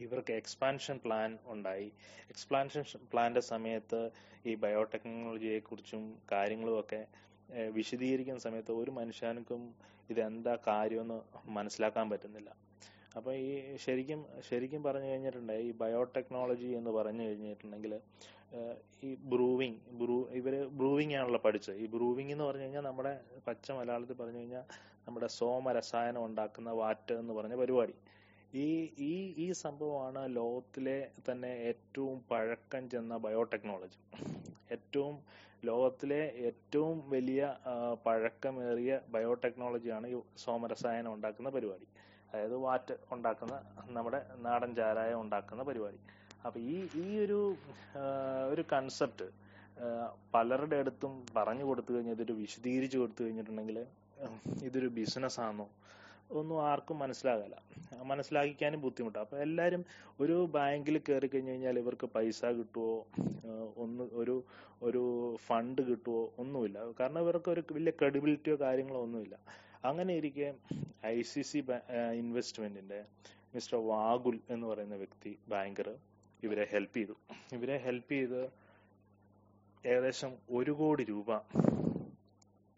[0.00, 1.88] ഇവർക്ക് എക്സ്പാൻഷൻ പ്ലാൻ ഉണ്ടായി.
[2.32, 4.00] എക്സ്പാൻഷൻ പ്ലാന്റെ സമയത്ത്
[4.46, 6.02] ഈ ബയോടെക്നോളജിയെ കുറിച്ചും
[6.32, 7.00] കാര്യങ്ങളും ഒക്കെ
[7.70, 9.74] വിശദീകരിക്കുന്ന സമയത്ത് ഒരു മനുഷ്യനും
[10.10, 11.18] ഇതെന്താ കാര്യമെന്ന്
[11.50, 12.50] മനസ്സിലാക്കാൻ പറ്റുന്നില്ല.
[13.16, 18.00] അപ്പൊ ഈ ശരിക്കും ശരിക്കും പറഞ്ഞു കഴിഞ്ഞിട്ടുണ്ടെങ്കിൽ ഈ ബയോടെക്നോളജി എന്ന് പറഞ്ഞു കഴിഞ്ഞിട്ടുണ്ടെങ്കിൽ
[19.04, 21.76] ഈ ബ്രൂവിങ് ബ്രൂ ഇവർ ബ്രൂവിങ് ആണല്ലോ പഠിച്ചത്.
[21.76, 23.12] ഈ ബ്രൂവിങ് എന്ന് പറഞ്ഞു കഴിഞ്ഞാൽ നമ്മുടെ
[23.46, 24.64] പച്ച മലയാളത്തിൽ പറഞ്ഞു കഴിഞ്ഞാൽ
[25.06, 27.94] നമ്മുടെ സോമരസായനം ഉണ്ടാക്കുന്ന വാറ്റ് എന്ന് പറഞ്ഞ പരിപാടി.
[28.52, 28.68] ഈ
[29.08, 29.14] ഈ
[29.44, 33.98] ഈ സംഭവമാണ് ലോകത്തിലെ തന്നെ ഏറ്റവും പഴക്കം ചെന്ന ബയോടെക്നോളജി.
[34.74, 35.16] ഏറ്റവും
[35.64, 37.42] ലോകത്തിലെ ഏറ്റവും വലിയ
[38.06, 41.86] പഴക്കമേറിയ ബയോടെക്നോളജിയാണ് ഈ സോമരസായനം ഉണ്ടാക്കുന്ന പരിപാടി.
[42.30, 43.54] അതായത് വാറ്റ് ഉണ്ടാക്കുന്ന
[43.96, 46.00] നമ്മുടെ നാടൻ ചാരായം ഉണ്ടാക്കുന്ന പരിപാടി.
[46.46, 47.38] അപ്പൊ ഈ ഈ ഒരു
[48.52, 49.26] ഒരു കൺസെപ്റ്റ്
[50.34, 53.78] പലരുടെ അടുത്തും പറഞ്ഞു കൊടുത്തു കഴിഞ്ഞാൽ ഇതൊരു വിശദീകരിച്ചു കൊടുത്തു കഴിഞ്ഞിട്ടുണ്ടെങ്കിൽ
[54.68, 54.88] ഇതൊരു
[56.30, 57.56] ഒന്നും ആർക്കും മനസ്സിലാകില്ല
[58.10, 59.82] മനസ്സിലാക്കിക്കാനും ബുദ്ധിമുട്ടാണ് അപ്പോൾ എല്ലാരും
[60.22, 62.90] ഒരു ബാങ്കിൽ കയറി കഴിഞ്ഞു കഴിഞ്ഞാൽ ഇവർക്ക് പൈസ കിട്ടുമോ
[63.84, 64.36] ഒന്ന് ഒരു
[64.88, 65.02] ഒരു
[65.46, 66.78] ഫണ്ട് കിട്ടുമോ ഒന്നുമില്ല.
[67.00, 69.36] കാരണം ഇവർക്ക് ഒരു വലിയ ക്രെഡിബിലിറ്റിയോ കാര്യങ്ങളോ ഒന്നുമില്ല.
[69.88, 70.48] അങ്ങനെ ഇരിക്കെ
[71.14, 71.60] ഐ സി സി
[72.22, 73.00] ഇൻവെസ്റ്റ്മെന്റിന്റെ
[73.54, 75.88] മിസ്റ്റർ വാഗുൽ എന്ന് പറയുന്ന വ്യക്തി ബാങ്കർ
[76.42, 77.14] ഇവരെ ഹെൽപ്പ് ചെയ്തു.
[77.56, 78.40] ഇവരെ ഹെൽപ്പ് ചെയ്ത്
[79.84, 81.30] ഏകദേശം ഒരു കോടി രൂപ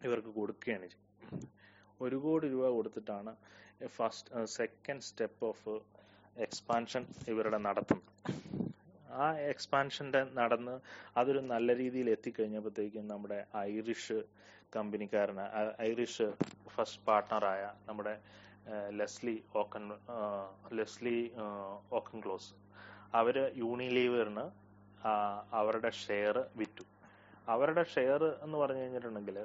[0.01, 1.47] ഇവർക്ക് കൊടുക്കുകയാണ് ചെയ്തത്
[2.03, 3.31] ഒരു കോടി രൂപ കൊടുത്തിട്ടാണ്
[3.97, 5.73] first second step of
[6.45, 8.11] expansion ഇവരുടെ നടത്തുന്നത്.
[9.21, 10.75] ആ എക്സ്പാൻഷന്റെ നടന്ന്
[11.19, 13.39] അതൊരു നല്ല രീതിയിൽ എത്തിക്കഴിഞ്ഞപ്പോഴത്തേക്കും നമ്മുടെ
[13.71, 14.19] ഐറിഷ്
[14.75, 15.45] കമ്പനിക്കാരന്
[15.89, 16.27] ഐറിഷ്
[16.75, 18.13] ഫസ്റ്റ് പാർട്ട്ണറായ നമ്മുടെ
[18.99, 19.85] ലെസ്ലി ഓക്കൻ
[20.79, 21.17] ലെസ്ലി
[21.99, 22.51] ഓക്കൻ ക്ലോസ്
[23.19, 24.45] അവർ യൂണിലീവറിന്
[25.59, 26.85] അവരുടെ ഷെയർ വിറ്റു.
[27.53, 29.37] അവരുടെ ഷെയർ എന്ന് പറഞ്ഞു കഴിഞ്ഞിട്ടുണ്ടെങ്കിൽ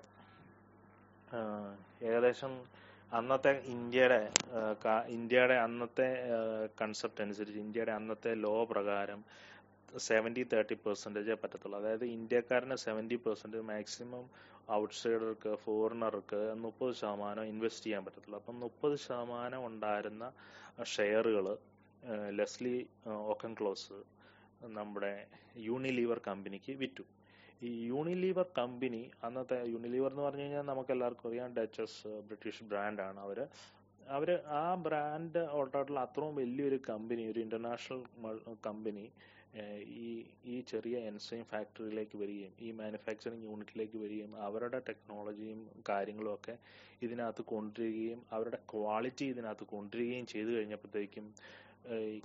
[2.09, 2.53] ഏകദേശം
[3.19, 4.21] അന്നത്തെ ഇന്ത്യയുടെ
[5.17, 6.09] ഇന്ത്യയുടെ അന്നത്തെ
[6.81, 9.21] കൺസെപ്റ്റ് അനുസരിച്ച് ഇന്ത്യയുടെ അന്നത്തെ ലോ പ്രകാരം
[10.09, 11.77] സെവന്റി തേർട്ടി പെർസെന്റേജേ പറ്റത്തുള്ളൂ.
[11.81, 14.25] അതായത് ഇന്ത്യക്കാരന് സെവന്റി പെർസെന്റ് മാക്സിമം
[14.79, 18.39] ഔട്ട്സൈഡർക്ക് ഫോറിനർക്ക് മുപ്പത് ശതമാനം ഇൻവെസ്റ്റ് ചെയ്യാൻ പറ്റത്തുള്ളൂ.
[18.43, 20.25] അപ്പം മുപ്പത് ശതമാനം ഉണ്ടായിരുന്ന
[20.95, 21.47] ഷെയറുകൾ
[22.39, 22.77] ലെസ്ലി
[23.35, 23.99] ഓക്കൻ ക്ലോസ്
[24.79, 25.13] നമ്മുടെ
[25.69, 27.05] യൂണിലീവർ കമ്പനിക്ക് വിറ്റു.
[27.63, 33.21] ഈ യൂണിലീവർ കമ്പനി അന്നത്തെ യൂണിലീവർ എന്ന് പറഞ്ഞു കഴിഞ്ഞാൽ നമുക്ക് എല്ലാവർക്കും അറിയാം ഡച്ചസ് ബ്രിട്ടീഷ് ബ്രാൻഡ് ആണ്
[33.21, 33.39] അവർ
[34.09, 38.03] അവർ ആ ബ്രാൻഡ് ഓൾട്ടായിട്ടുള്ള അത്രയും വലിയൊരു കമ്പനി ഒരു ഇന്റർനാഷണൽ
[38.67, 39.07] കമ്പനി
[39.99, 40.09] ഈ
[40.45, 46.55] ഈ ചെറിയ എൻസൈം ഫാക്ടറിയിലേക്ക് വരികയും ഈ മാനുഫാക്ചറിങ് യൂണിറ്റിലേക്ക് വരികയും അവരുടെ ടെക്നോളജിയും കാര്യങ്ങളും ഒക്കെ
[47.03, 51.29] ഇതിനകത്ത് കൊണ്ടുവരികയും അവരുടെ ക്വാളിറ്റി ഇതിനകത്ത് കൊണ്ടുവരികയും ചെയ്തു കഴിഞ്ഞപ്പോഴത്തേക്കും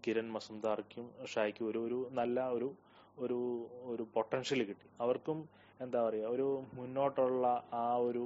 [0.05, 2.69] കിരൺ മസുന്ദാർക്കും ഷായ്ക്കും ഒരു ഒരു നല്ല ഒരു
[3.17, 3.39] ഒരു
[3.91, 4.87] ഒരു പൊട്ടൻഷ്യൽ കിട്ടി.
[5.03, 5.37] അവർക്കും
[5.79, 7.45] എന്താ പറയുക ഒരു മുന്നോട്ടുള്ള
[7.81, 8.23] ആ ഒരു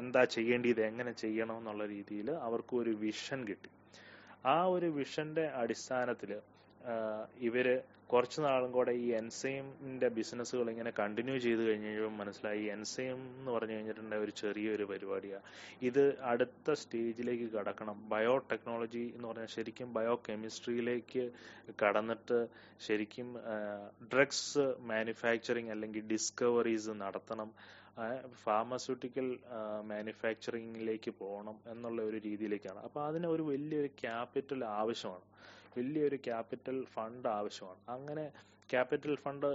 [0.00, 3.70] എന്താ ചെയ്യേണ്ടത് എങ്ങനെ ചെയ്യണം എന്നുള്ള രീതിയിൽ അവർക്കും ഒരു വിഷൻ കിട്ടി.
[4.46, 6.30] ആ ഒരു വിഷന്റെ അടിസ്ഥാനത്തിൽ
[7.48, 7.66] ഇവർ
[8.12, 13.72] കുറച്ച് നാളും കൂടെ ഈ എൻസൈമിന്റെ ബിസിനസ്സുകൾ ഇങ്ങനെ കണ്ടിന്യൂ ചെയ്ത് കഴിഞ്ഞ് കഴിയുമ്പോൾ മനസ്സിലായി എൻസൈം എന്ന് പറഞ്ഞു
[13.72, 15.42] കഴിഞ്ഞിട്ടുണ്ടെങ്കിൽ ഒരു ചെറിയൊരു പരിപാടിയാണ്
[15.82, 18.08] ഇത് അടുത്ത സ്റ്റേജിലേക്ക് കടക്കണം.
[18.08, 21.24] ബയോ ടെക്നോളജി എന്ന് പറഞ്ഞാൽ ശരിക്കും ബയോ കെമിസ്ട്രിയിലേക്ക്
[21.84, 22.38] കടന്നിട്ട്
[22.86, 23.28] ശരിക്കും
[24.12, 27.50] ഡ്രഗ്സ് മാനുഫാക്ചറിങ് അല്ലെങ്കിൽ ഡിസ്കവറീസ് നടത്തണം.
[28.44, 29.28] ഫാർമസ്യൂട്ടിക്കൽ
[29.82, 32.78] മാനുഫാക്ചറിങ്ങിലേക്ക് പോകണം എന്നുള്ള ഒരു രീതിയിലേക്കാണ്.
[32.78, 35.26] അപ്പോൾ അതിന് ഒരു വലിയൊരു ക്യാപിറ്റൽ ആവശ്യമാണ്.
[35.76, 37.80] വലിയൊരു ക്യാപിറ്റൽ ഫണ്ട് ആവശ്യമാണ്.
[37.88, 38.24] അങ്ങനെ
[38.72, 39.46] ക്യാപിറ്റൽ ഫണ്ട്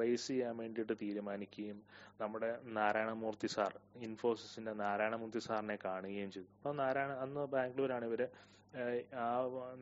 [0.00, 1.78] റേസ് ചെയ്യാൻ വേണ്ടിയിട്ട് തീരുമാനിക്കുകയും
[2.20, 3.72] നമ്മുടെ നാരായണമൂർത്തി സാർ
[4.08, 6.48] ഇൻഫോസിസിന്റെ നാരായണമൂർത്തി സാറിനെ കാണുകയും ചെയ്തു.
[6.58, 8.22] അപ്പോൾ നാരായണ അന്ന് ബാംഗ്ലൂരാണ് ഇവർ
[9.24, 9.26] ആ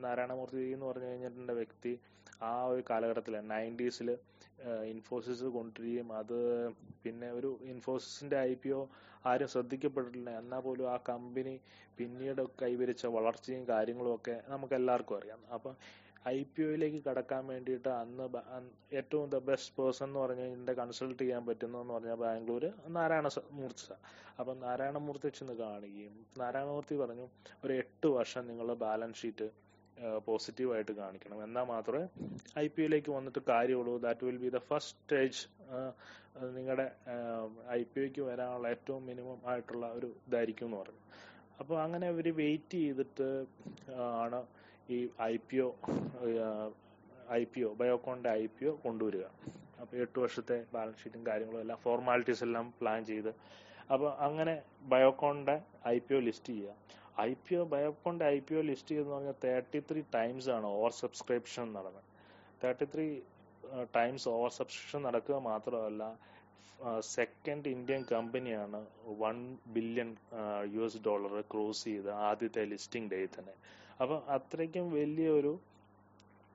[0.04, 1.92] നാരായണമൂർത്തി എന്ന് പറഞ്ഞു കഴിഞ്ഞിട്ടുള്ള വ്യക്തി
[2.42, 4.08] ആ ഒരു കാലഘട്ടത്തിൽ നയന്റീസിൽ
[4.92, 6.38] ഇൻഫോസിസ് കൊണ്ടുവരികയും അത്
[7.04, 8.82] പിന്നെ ഒരു ഇൻഫോസിസിന്റെ ഐ പി ഒ
[9.26, 10.30] ആരും ശ്രദ്ധിക്കപ്പെട്ടിട്ടില്ല.
[10.40, 11.54] എന്നാൽ പോലും ആ കമ്പനി
[11.98, 15.40] പിന്നീട് കൈവരിച്ച വളർച്ചയും കാര്യങ്ങളും ഒക്കെ നമുക്ക് എല്ലാവർക്കും അറിയാം.
[15.54, 15.74] അപ്പം
[16.28, 18.24] ഐ പി ഒയിലേക്ക് കടക്കാൻ വേണ്ടിയിട്ട് അന്ന്
[18.92, 22.64] ഏറ്റവും ദ ബെസ്റ്റ് പേഴ്സൺ എന്ന് പറഞ്ഞു കഴിഞ്ഞാൽ കൺസൾട്ട് ചെയ്യാൻ പറ്റുന്നതെന്ന് പറഞ്ഞ ബാംഗ്ലൂർ
[22.96, 23.86] നാരായണ മൂർച്ച
[24.38, 27.26] മൂർത്തി നാരായണ മൂർത്തി ചെന്ന് കാണുകയും നാരായണമൂർത്തി പറഞ്ഞു
[27.64, 29.48] ഒരു എട്ട് വർഷം നിങ്ങളുടെ ബാലൻസ് ഷീറ്റ്
[30.26, 31.38] പോസിറ്റീവായിട്ട് കാണിക്കണം.
[31.46, 32.06] എന്നാൽ മാത്രമേ
[32.64, 33.94] ഐ പി ഒയിലേക്ക് വന്നിട്ട് കാര്യമുള്ളൂ.
[34.06, 35.40] That will be the first stage
[36.56, 36.86] നിങ്ങളുടെ
[37.78, 41.02] ഐ പി ഒക്ക് വരാനുള്ള ഏറ്റവും മിനിമം ആയിട്ടുള്ള ഒരു ഇതായിരിക്കും എന്ന് പറഞ്ഞു.
[41.60, 43.28] അപ്പോൾ അങ്ങനെ അവർ വെയിറ്റ് ചെയ്തിട്ട്
[44.24, 44.40] ആണ്
[44.96, 44.98] ഈ
[45.30, 45.68] I P O
[47.40, 49.26] I P O ബയോകോണിന്റെ I P O കൊണ്ടുവരിക.
[49.82, 53.30] അപ്പോൾ എട്ട് വർഷത്തെ ബാലൻസ് ഷീറ്റും കാര്യങ്ങളും എല്ലാം ഫോർമാലിറ്റീസ് എല്ലാം പ്ലാൻ ചെയ്ത്.
[53.92, 54.54] അപ്പോൾ അങ്ങനെ
[54.94, 55.56] ബയോകോണിന്റെ
[55.94, 56.74] ഐ പി ഒ ലിസ്റ്റ് ചെയ്യുക.
[57.20, 60.92] ഐ പി ഒ ബയോകോണിന്റെ ഐ പി ഒ ലിസ്റ്റ് ചെയ്തെന്ന് പറഞ്ഞാൽ തേർട്ടി ത്രീ ടൈംസ് ആണ് ഓവർ
[61.02, 62.08] സബ്സ്ക്രിപ്ഷൻ നടന്നത്.
[62.62, 63.06] Thirty three
[63.96, 66.02] times over subscription നടക്കുക മാത്രമല്ല
[67.16, 68.78] സെക്കൻഡ് ഇന്ത്യൻ കമ്പനിയാണ്
[69.22, 69.36] one
[69.74, 70.08] billion
[70.74, 73.54] U S dollar cross ചെയ്ത് ആദ്യത്തെ ലിസ്റ്റിംഗ് ഡേ തന്നെ.
[74.02, 75.52] അപ്പൊ അത്രയ്ക്കും വലിയൊരു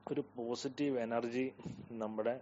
[0.06, 1.46] ഒരു പോസിറ്റീവ് എനർജി
[2.02, 2.34] നമ്മുടെ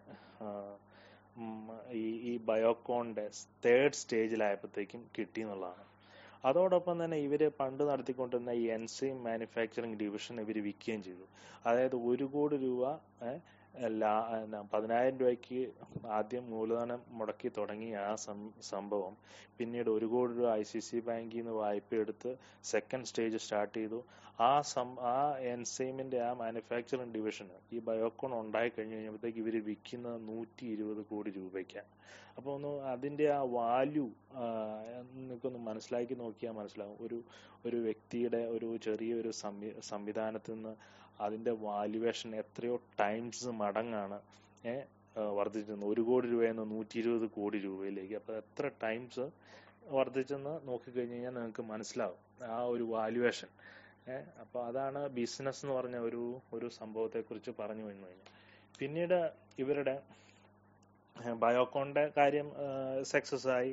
[2.03, 3.25] ഈ ഈ ബയോകോണിന്റെ
[3.65, 5.86] തേർഡ് സ്റ്റേജിലായപ്പോഴത്തേക്കും കിട്ടി എന്നുള്ളതാണ്.
[6.45, 11.27] അതോടൊപ്പം തന്നെ ഇവർ പണ്ട് നടത്തിക്കൊണ്ടിരുന്ന ഈ എൻസൈം മാനുഫാക്ചറിങ് ഡിവിഷൻ ഇവർ വിൽക്കുകയും ചെയ്തു.
[11.67, 12.83] അതായത് ഒരു കോടി രൂപ
[13.77, 14.23] ഏഹ്, ലാ-
[14.75, 15.61] പതിനായിരം രൂപയ്ക്ക്
[16.11, 18.15] ആദ്യം മൂലധനം മുടക്കി തുടങ്ങിയ ആ
[18.65, 19.15] സംഭവം.
[19.59, 22.31] പിന്നീട് ഒരു കോടി രൂപ ഐ സി സി ബാങ്കിൽ നിന്ന് വായ്പ എടുത്ത്
[22.65, 24.01] സെക്കൻഡ് സ്റ്റേജ് സ്റ്റാർട്ട് ചെയ്തു.
[24.41, 30.67] ആ സം ആ എൻസൈമിന്റെ ആ മാനുഫാക്ചറിങ് ഡിവിഷൻ ഈ ബയോകോൺ ഉണ്ടായി കഴിഞ്ഞ് കഴിഞ്ഞപ്പോഴത്തേക്ക് ഇവർ വിൽക്കുന്നത് നൂറ്റി
[30.67, 31.91] ഇരുപത് കോടി രൂപയ്ക്കാണ്
[32.37, 34.07] അപ്പോൾ ഒന്ന് അതിന്റെ ആ വാല്യൂ
[35.15, 36.97] നിങ്ങൾക്കൊന്ന് മനസ്സിലാക്കി നോക്കിയാൽ മനസ്സിലാവും.
[37.01, 37.19] ഒരു
[37.67, 39.31] ഒരു വ്യക്തിയുടെ ഒരു ചെറിയൊരു
[39.83, 40.75] സംവിധാനത്തിൽ നിന്ന്
[41.21, 44.19] അതിന്റെ വാല്യുവേഷൻ എത്രയോ ടൈംസ് മടങ്ങാണ്.
[45.37, 45.91] വർദ്ധിച്ചിരുന്നത്.
[45.91, 48.15] ഒരു കോടി രൂപയിൽ നിന്ന് നൂറ്റി ഇരുപത് കോടി രൂപയിലേക്ക്.
[48.15, 49.25] അപ്പൊ എത്ര ടൈംസ്
[49.89, 52.21] വർദ്ധിച്ചെന്ന് നോക്കിക്കഴിഞ്ഞ് കഴിഞ്ഞാൽ നിങ്ങൾക്ക് മനസ്സിലാവും.
[52.51, 53.51] ആ ഒരു വാല്യുവേഷൻ
[54.09, 58.31] ഏഹ് അപ്പൊ അതാണ് ബിസിനസ് എന്ന് പറഞ്ഞ ഒരു ഒരു സംഭവത്തെ കുറിച്ച് പറഞ്ഞു വന്നു കഴിഞ്ഞാൽ
[58.79, 59.19] പിന്നീട്
[59.59, 59.95] ഇവരുടെ
[61.35, 62.49] ബയോകോണിന്റെ കാര്യം
[63.03, 63.73] സക്സസ് ആയി.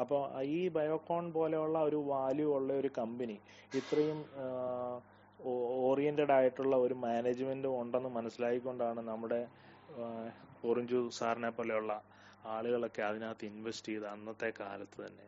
[0.00, 3.36] അപ്പോൾ ഈ ബയോകോൺ പോലെയുള്ള ഒരു വാല്യൂ ഉള്ള ഒരു കമ്പനി
[3.74, 4.20] ഇത്രയും
[5.88, 9.40] ഓറിയന്റഡ് ആയിട്ടുള്ള ഒരു മാനേജ്മെന്റ് ഉണ്ടെന്ന് മനസ്സിലായിക്കൊണ്ടാണ് നമ്മുടെ
[10.68, 11.92] ഓറഞ്ചു സാറിനെ പോലെയുള്ള
[12.54, 15.26] ആളുകളൊക്കെ അതിനകത്ത് ഇൻവെസ്റ്റ് ചെയ്ത് അന്നത്തെ കാലത്ത് തന്നെ.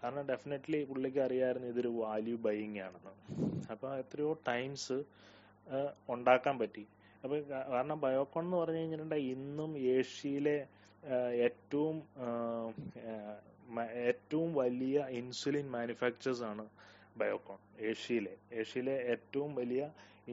[0.00, 3.14] കാരണം ഡെഫിനറ്റ്ലി പുള്ളിക്ക് അറിയാമായിരുന്നു ഇതൊരു വാല്യൂ ബൈയിങ് ആണെന്ന്.
[3.72, 4.98] അപ്പോൾ എത്രയോ ടൈംസ്
[6.14, 6.84] ഉണ്ടാക്കാൻ പറ്റി.
[7.24, 7.38] അപ്പോൾ
[7.74, 10.58] കാരണം ബയോകോൺ എന്ന് പറഞ്ഞു കഴിഞ്ഞിട്ടുണ്ടെങ്കിൽ ഇന്നും ഏഷ്യയിലെ
[11.46, 11.96] ഏറ്റവും
[14.10, 16.64] ഏറ്റവും വലിയ ഇൻസുലിൻ മാനുഫാക്ചേഴ്സ് ആണ്
[17.20, 17.58] ബയോകോൺ
[17.90, 19.82] ഏഷ്യയിലെ ഏഷ്യയിലെ ഏറ്റവും വലിയ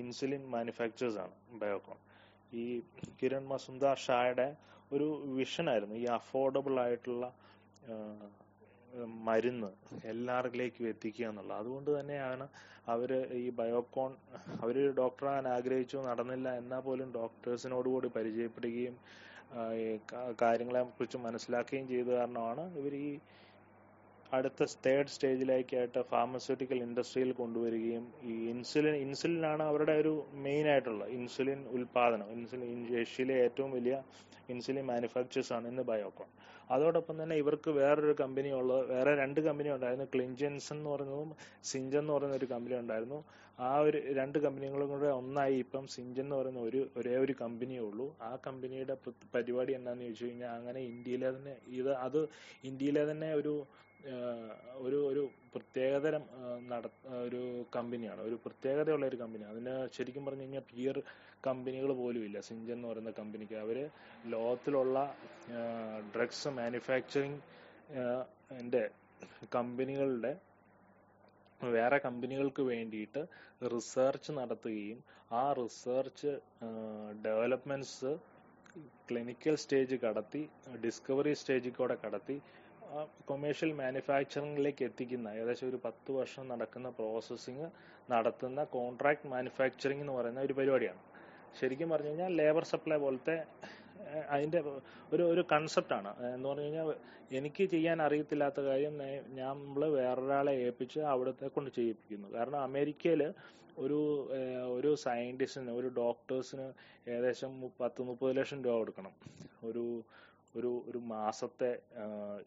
[0.02, 2.00] ഇൻസുലിൻ മാനുഫാക്ചേഴ്സ് ആണ് ബയോകോൺ.
[2.62, 2.66] ഈ
[3.20, 4.48] കിരൺ മസുന്ദ ഷായുടെ
[4.96, 7.26] ഒരു വിഷനായിരുന്നു ഈ അഫോർഡബിൾ ആയിട്ടുള്ള
[9.28, 9.70] മരുന്ന്
[10.12, 11.60] എല്ലാവരിലേക്കും എത്തിക്കുക എന്നുള്ളത്.
[11.62, 12.46] അതുകൊണ്ട് തന്നെയാണ്
[12.94, 13.10] അവർ
[13.42, 14.12] ഈ ബയോകോൺ
[14.64, 18.96] അവർ ഡോക്ടറാകാൻ ആഗ്രഹിച്ചു നടന്നില്ല എന്നാൽ പോലും ഡോക്ടേഴ്സിനോട് കൂടി പരിചയപ്പെടുകയും
[20.42, 23.10] കാര്യങ്ങളെ കുറിച്ച് മനസ്സിലാക്കുകയും ചെയ്ത കാരണമാണ് ഇവർ ഈ
[24.34, 30.14] അടുത്ത തേർഡ് സ്റ്റേജിലേക്കായിട്ട് ഫാർമസ്യൂട്ടിക്കൽ ഇൻഡസ്ട്രിയിൽ കൊണ്ടുവരികയും ഈ ഇൻസുലിൻ ഇൻസുലിനാണ് അവരുടെ ഒരു
[30.46, 33.98] മെയിൻ ആയിട്ടുള്ള ഇൻസുലിൻ ഉൽപാദനം ഇൻസുലിൻ ഏഷ്യയിലെ ഏറ്റവും വലിയ
[34.50, 36.30] ഇൻസുലിൻ മാനുഫാക്ചേഴ്സ് ആണ് ഇന്ന് ബയോകോൺ
[36.70, 40.08] അതോടൊപ്പം തന്നെ ഇവർക്ക് വേറൊരു കമ്പനി ഉള്ളത് വേറെ രണ്ട് കമ്പനി ഉണ്ടായിരുന്നു.
[40.14, 41.30] ക്ലിൻജൻസൺ എന്ന് പറയുന്നതും
[41.72, 43.20] സിഞ്ചൻ എന്ന് പറയുന്ന ഒരു കമ്പനി ഉണ്ടായിരുന്നു.
[43.60, 45.56] ആ ഒരു രണ്ട് കമ്പനികളും കൂടെ ഒന്നായി.
[45.66, 48.08] ഇപ്പം സിഞ്ചൻ എന്ന് പറയുന്ന ഒരു ഒരേ ഒരു കമ്പനിയേ ഉള്ളൂ.
[48.22, 48.96] ആ കമ്പനിയുടെ
[49.36, 52.22] പരിപാടി എന്താണെന്ന് ചോദിച്ചു കഴിഞ്ഞാൽ അങ്ങനെ ഇന്ത്യയിലെ തന്നെ ഇത് അത്
[52.70, 53.54] ഇന്ത്യയിലെ തന്നെ ഒരു
[54.84, 55.22] ഒരു ഒരു
[55.54, 56.24] പ്രത്യേകതരം
[56.72, 56.86] നട
[57.26, 57.42] ഒരു
[57.76, 58.22] കമ്പനിയാണ്.
[58.22, 59.54] ഒരു പ്രത്യേകതയുള്ള ഒരു കമ്പനിയാണ്.
[59.56, 60.98] അതിന് ശരിക്കും പറഞ്ഞു കഴിഞ്ഞാൽ പിയർ
[61.48, 62.38] കമ്പനികൾ പോലും ഇല്ല.
[62.50, 63.78] സിഞ്ചൻ എന്ന് പറയുന്ന കമ്പനിക്ക് അവർ
[64.26, 64.98] ലോകത്തിലുള്ള
[66.16, 67.40] ഡ്രഗ്സ് മാനുഫാക്ചറിങ്
[68.60, 68.84] എന്റെ
[69.56, 70.34] കമ്പനികളുടെ
[71.62, 73.22] വേറെ കമ്പനികൾക്ക് വേണ്ടിയിട്ട്
[73.74, 75.00] റിസർച്ച് നടത്തുകയും
[75.32, 76.32] ആ റിസർച്ച്
[77.26, 78.12] ഡെവലപ്മെന്റ്സ്
[79.10, 80.42] ക്ലിനിക്കൽ സ്റ്റേജ് കടത്തി
[80.86, 82.38] ഡിസ്കവറി സ്റ്റേജിൽ കൂടെ കടത്തി
[83.30, 87.68] കൊമേഴ്ഷ്യൽ മാനുഫാക്ചറിംഗിലേക്ക് എത്തിക്കുന്ന ഏകദേശം ഒരു പത്ത് വർഷം നടക്കുന്ന പ്രോസസ്സിങ്
[88.12, 91.02] നടത്തുന്ന കോൺട്രാക്ട് മാനുഫാക്ചറിംഗ് എന്ന് പറയുന്ന ഒരു പരിപാടിയാണ്.
[91.60, 93.36] ശരിക്കും പറഞ്ഞു കഴിഞ്ഞാൽ ലേബർ സപ്ലൈ പോലത്തെ
[94.36, 94.60] അതിന്റെ
[95.14, 96.90] ഒരു ഒരു കൺസെപ്റ്റാണ് എന്ന് പറഞ്ഞു കഴിഞ്ഞാൽ
[97.38, 98.96] എനിക്ക് ചെയ്യാൻ അറിയത്തില്ലാത്ത കാര്യം
[99.40, 102.28] ഞാൻ നമ്മൾ വേറൊരാളെ ഏൽപ്പിച്ച് അവിടത്തെ കൊണ്ട് ചെയ്യിപ്പിക്കുന്നു.
[102.38, 103.22] കാരണം അമേരിക്കയിൽ
[103.84, 104.00] ഒരു
[104.78, 106.68] ഒരു സയന്റിസ്റ്റിന് ഒരു ഡോക്ടേഴ്സിന്
[107.12, 109.14] ഏകദേശം പത്ത് മുപ്പത് ലക്ഷം രൂപ കൊടുക്കണം.
[109.70, 109.86] ഒരു
[110.56, 111.72] ഒരു ഒരു മാസത്തെ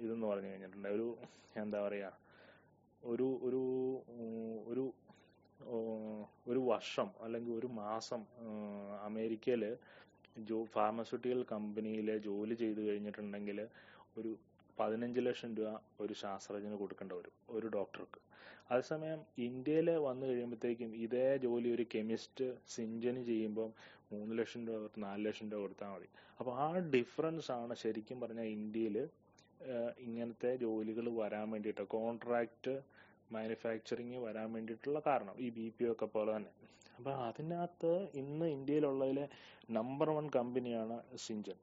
[0.01, 0.89] ഇതെന്ന് പറഞ്ഞു കഴിഞ്ഞിട്ടുണ്ട്.
[0.89, 1.07] ഒരു
[1.57, 2.13] എന്താ പറയുക
[3.03, 3.63] ഒരു ഒരു
[4.67, 4.85] ഒരു
[6.47, 8.21] ഒരു വർഷം അല്ലെങ്കിൽ ഒരു മാസം
[9.09, 9.63] അമേരിക്കയിൽ
[10.49, 13.59] ജോ ഫാർമസ്യൂട്ടിക്കൽ കമ്പനിയിൽ ജോലി ചെയ്തു കഴിഞ്ഞിട്ടുണ്ടെങ്കിൽ
[14.17, 14.33] ഒരു
[14.79, 15.71] പതിനഞ്ച് ലക്ഷം രൂപ
[16.05, 18.21] ഒരു ശാസ്ത്രജ്ഞന് കൊടുക്കേണ്ട വരും ഒരു ഡോക്ടർക്ക്.
[18.71, 23.71] അതേസമയം ഇന്ത്യയിൽ വന്നു കഴിയുമ്പോഴത്തേക്കും ഇതേ ജോലി ഒരു കെമിസ്റ്റ് സിഞ്ചന് ചെയ്യുമ്പം
[24.13, 26.09] മൂന്ന് ലക്ഷം രൂപ തൊട്ട് നാല് ലക്ഷം രൂപ കൊടുത്താൽ മതി.
[26.41, 28.97] അപ്പോൾ ആ ഡിഫറൻസ് ആണ് ശരിക്കും പറഞ്ഞാൽ ഇന്ത്യയിൽ
[30.07, 32.75] ഇങ്ങനത്തെ ജോലികൾ വരാൻ വേണ്ടിയിട്ട് കോൺട്രാക്ട്
[33.33, 36.53] മാനുഫാക്ചറിങ് വരാൻ വേണ്ടിയിട്ടുള്ള കാരണം ഈ ബി പി ഒക്കെ പോലെ തന്നെ.
[36.99, 39.25] അപ്പൊ അതിനകത്ത് ഇന്ന് ഇന്ത്യയിലുള്ളതിലെ
[39.79, 41.59] നമ്പർ വൺ കമ്പനിയാണ് സിഞ്ചൻ.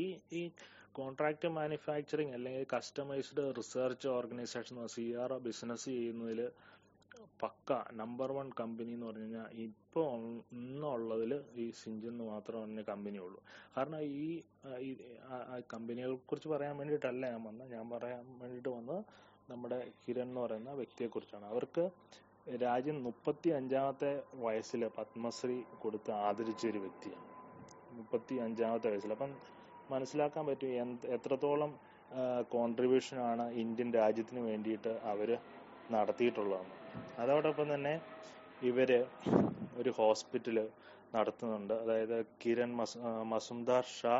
[0.00, 0.42] ഈ ഈ
[0.98, 6.40] കോൺട്രാക്ട് മാനുഫാക്ചറിങ് അല്ലെങ്കിൽ customised research organisation C R O business ചെയ്യുന്നതിൽ
[7.42, 10.08] പക്ക നമ്പർ വൺ കമ്പനി എന്ന് പറഞ്ഞു കഴിഞ്ഞാൽ ഇപ്പോൾ
[10.58, 11.32] ഇന്നുള്ളതിൽ
[11.62, 13.40] ഈ സിഞ്ചെന്ന് മാത്രം പറഞ്ഞ കമ്പനി ഉള്ളൂ.
[13.76, 14.28] കാരണം ഈ
[15.74, 17.70] കമ്പനികളെ കുറിച്ച് പറയാൻ വേണ്ടിയിട്ടല്ല ഞാൻ വന്നത്.
[17.76, 19.00] ഞാൻ പറയാൻ വേണ്ടിയിട്ട് വന്നത്
[19.50, 21.46] നമ്മുടെ കിരൺ എന്ന് പറയുന്ന വ്യക്തിയെ കുറിച്ചാണ്.
[21.52, 21.84] അവർക്ക്
[22.64, 24.12] രാജ്യം മുപ്പത്തി അഞ്ചാമത്തെ
[24.44, 27.24] വയസ്സിൽ പത്മശ്രീ കൊടുത്ത് ആദരിച്ച ഒരു വ്യക്തിയാണ്.
[27.98, 29.32] മുപ്പത്തി അഞ്ചാമത്തെ വയസ്സിൽ അപ്പം
[29.90, 30.68] മനസ്സിലാക്കാൻ പറ്റും
[31.16, 31.72] എത്രത്തോളം
[32.54, 35.30] കോൺട്രിബ്യൂഷൻ ആണ് ഇന്ത്യൻ രാജ്യത്തിന് വേണ്ടിയിട്ട് അവർ
[35.92, 36.76] നടത്തിയിട്ടുള്ളതെന്ന്
[37.22, 37.94] അതോടൊപ്പം തന്നെ
[38.62, 38.90] ഇവർ
[39.76, 40.58] ഒരു ഹോസ്പിറ്റൽ
[41.14, 41.74] നടത്തുന്നുണ്ട്.
[41.82, 42.98] അതായത് കിരൺ മസ്
[43.32, 44.14] Mazumdar Shaw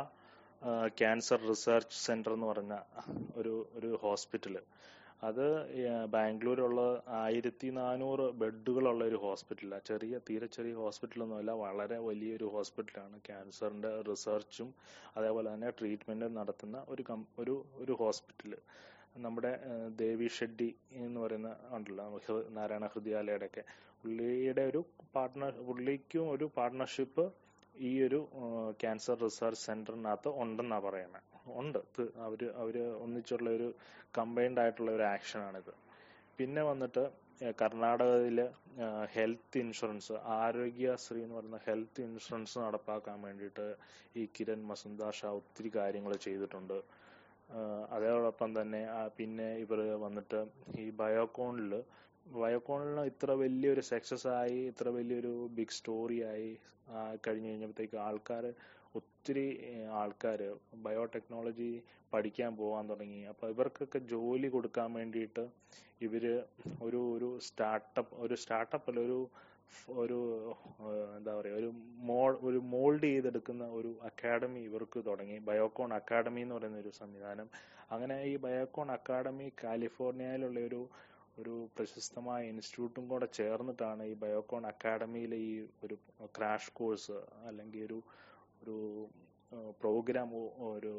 [0.99, 2.73] cancer research centre എന്ന് പറഞ്ഞ
[3.35, 4.55] ഒരു ഒരു ഹോസ്പിറ്റൽ
[5.21, 5.45] അത്
[6.13, 6.81] ബാംഗ്ലൂരുള്ള
[7.19, 13.15] ആയിരത്തി നാനൂറ് ബെഡുകളുള്ള ഒരു ഹോസ്പിറ്റലാണ് ചെറിയ തീരെ ചെറിയ ഹോസ്പിറ്റലൊന്നുമല്ല വളരെ വലിയൊരു ഹോസ്പിറ്റലാണ്.
[13.27, 14.69] ക്യാൻസറിന്റെ റിസർച്ചും
[15.17, 18.53] അതേപോലെ തന്നെ ട്രീറ്റ്മെന്റും നടത്തുന്ന ഒരു കം ഒരു ഒരു ഹോസ്പിറ്റൽ.
[19.25, 19.51] നമ്മുടെ
[20.01, 22.05] ദേവി ഷെഡ്ഡി എന്ന് പറയുന്ന ഉണ്ടല്ലോ
[22.57, 23.63] നാരായണ ഹൃദയാലയുടെ ഒക്കെ
[24.01, 24.81] പുള്ളിയുടെ ഒരു
[25.15, 27.25] പാർട്ട്ണർ പുള്ളിക്കും ഒരു പാർട്ട്ണർഷിപ്പ്
[27.75, 28.19] ഈ ഒരു
[28.83, 31.23] ക്യാൻസർ റിസർച്ച് സെന്ററിനകത്ത് ഉണ്ടെന്നാണ് പറയുന്നത്
[31.61, 31.79] ഉണ്ട്.
[32.27, 33.69] അവർ അവർ ഒന്നിച്ചുള്ള ഒരു
[34.19, 35.73] കമ്പൈൻഡ് ആയിട്ടുള്ള ഒരു ആക്ഷനാണിത്
[36.39, 37.03] പിന്നെ വന്നിട്ട്
[37.61, 38.39] കർണാടകയിൽ
[39.15, 43.65] ഹെൽത്ത് ഇൻഷുറൻസ് ആരോഗ്യശ്രീ എന്ന് പറയുന്ന ഹെൽത്ത് ഇൻഷുറൻസ് നടപ്പാക്കാൻ വേണ്ടിയിട്ട്
[44.19, 46.77] ഈ കിരൺ മസുന്ദാർ ഷാ ഒത്തിരി കാര്യങ്ങൾ ചെയ്തിട്ടുണ്ട്.
[47.95, 48.81] അതോടൊപ്പം തന്നെ
[49.17, 50.39] പിന്നെ ഇവർ വന്നിട്ട്
[50.83, 51.73] ഈ ബയോകോണിൽ
[52.39, 56.49] ബയോകോണിൽ ഇത്ര വലിയൊരു സക്സസ് ആയി ഇത്ര വലിയൊരു ബിഗ് സ്റ്റോറി ആയി
[57.25, 58.45] കഴിഞ്ഞു കഴിഞ്ഞപ്പോഴത്തേക്ക് ആൾക്കാർ
[58.99, 59.45] ഒത്തിരി
[60.01, 60.41] ആൾക്കാർ
[60.85, 61.71] ബയോടെക്നോളജി
[62.13, 63.21] പഠിക്കാൻ പോകാൻ തുടങ്ങി.
[63.31, 65.43] അപ്പോൾ ഇവർക്കൊക്കെ ജോലി കൊടുക്കാൻ വേണ്ടിയിട്ട്
[66.05, 66.23] ഇവർ
[66.85, 69.19] ഒരു ഒരു സ്റ്റാർട്ടപ്പ് ഒരു സ്റ്റാർട്ടപ്പ് അല്ല ഒരു
[70.01, 70.17] ഒരു
[71.17, 71.69] എന്താ പറയുക ഒരു
[72.09, 75.37] മോൾ ഒരു മോൾഡ് ചെയ്തെടുക്കുന്ന ഒരു അക്കാഡമി ഇവർക്ക് തുടങ്ങി.
[75.49, 77.47] ബയോകോൺ അക്കാഡമി എന്ന് പറയുന്ന ഒരു സംവിധാനം.
[77.93, 80.81] അങ്ങനെ ഈ ബയോകോൺ അക്കാഡമി കാലിഫോർണിയയിലുള്ള ഒരു
[81.41, 85.51] ഒരു പ്രശസ്തമായ ഇൻസ്റ്റിറ്റ്യൂട്ടും കൂടെ ചേർന്നിട്ടാണ് ഈ ബയോകോൺ അക്കാഡമിയിലെ ഈ
[85.85, 85.95] ഒരു
[86.37, 87.17] ക്രാഷ് കോഴ്സ്
[87.49, 87.99] അല്ലെങ്കിൽ ഒരു
[88.67, 88.77] ഒരു
[89.81, 90.93] പ്രോഗ്രാമോ ഒരു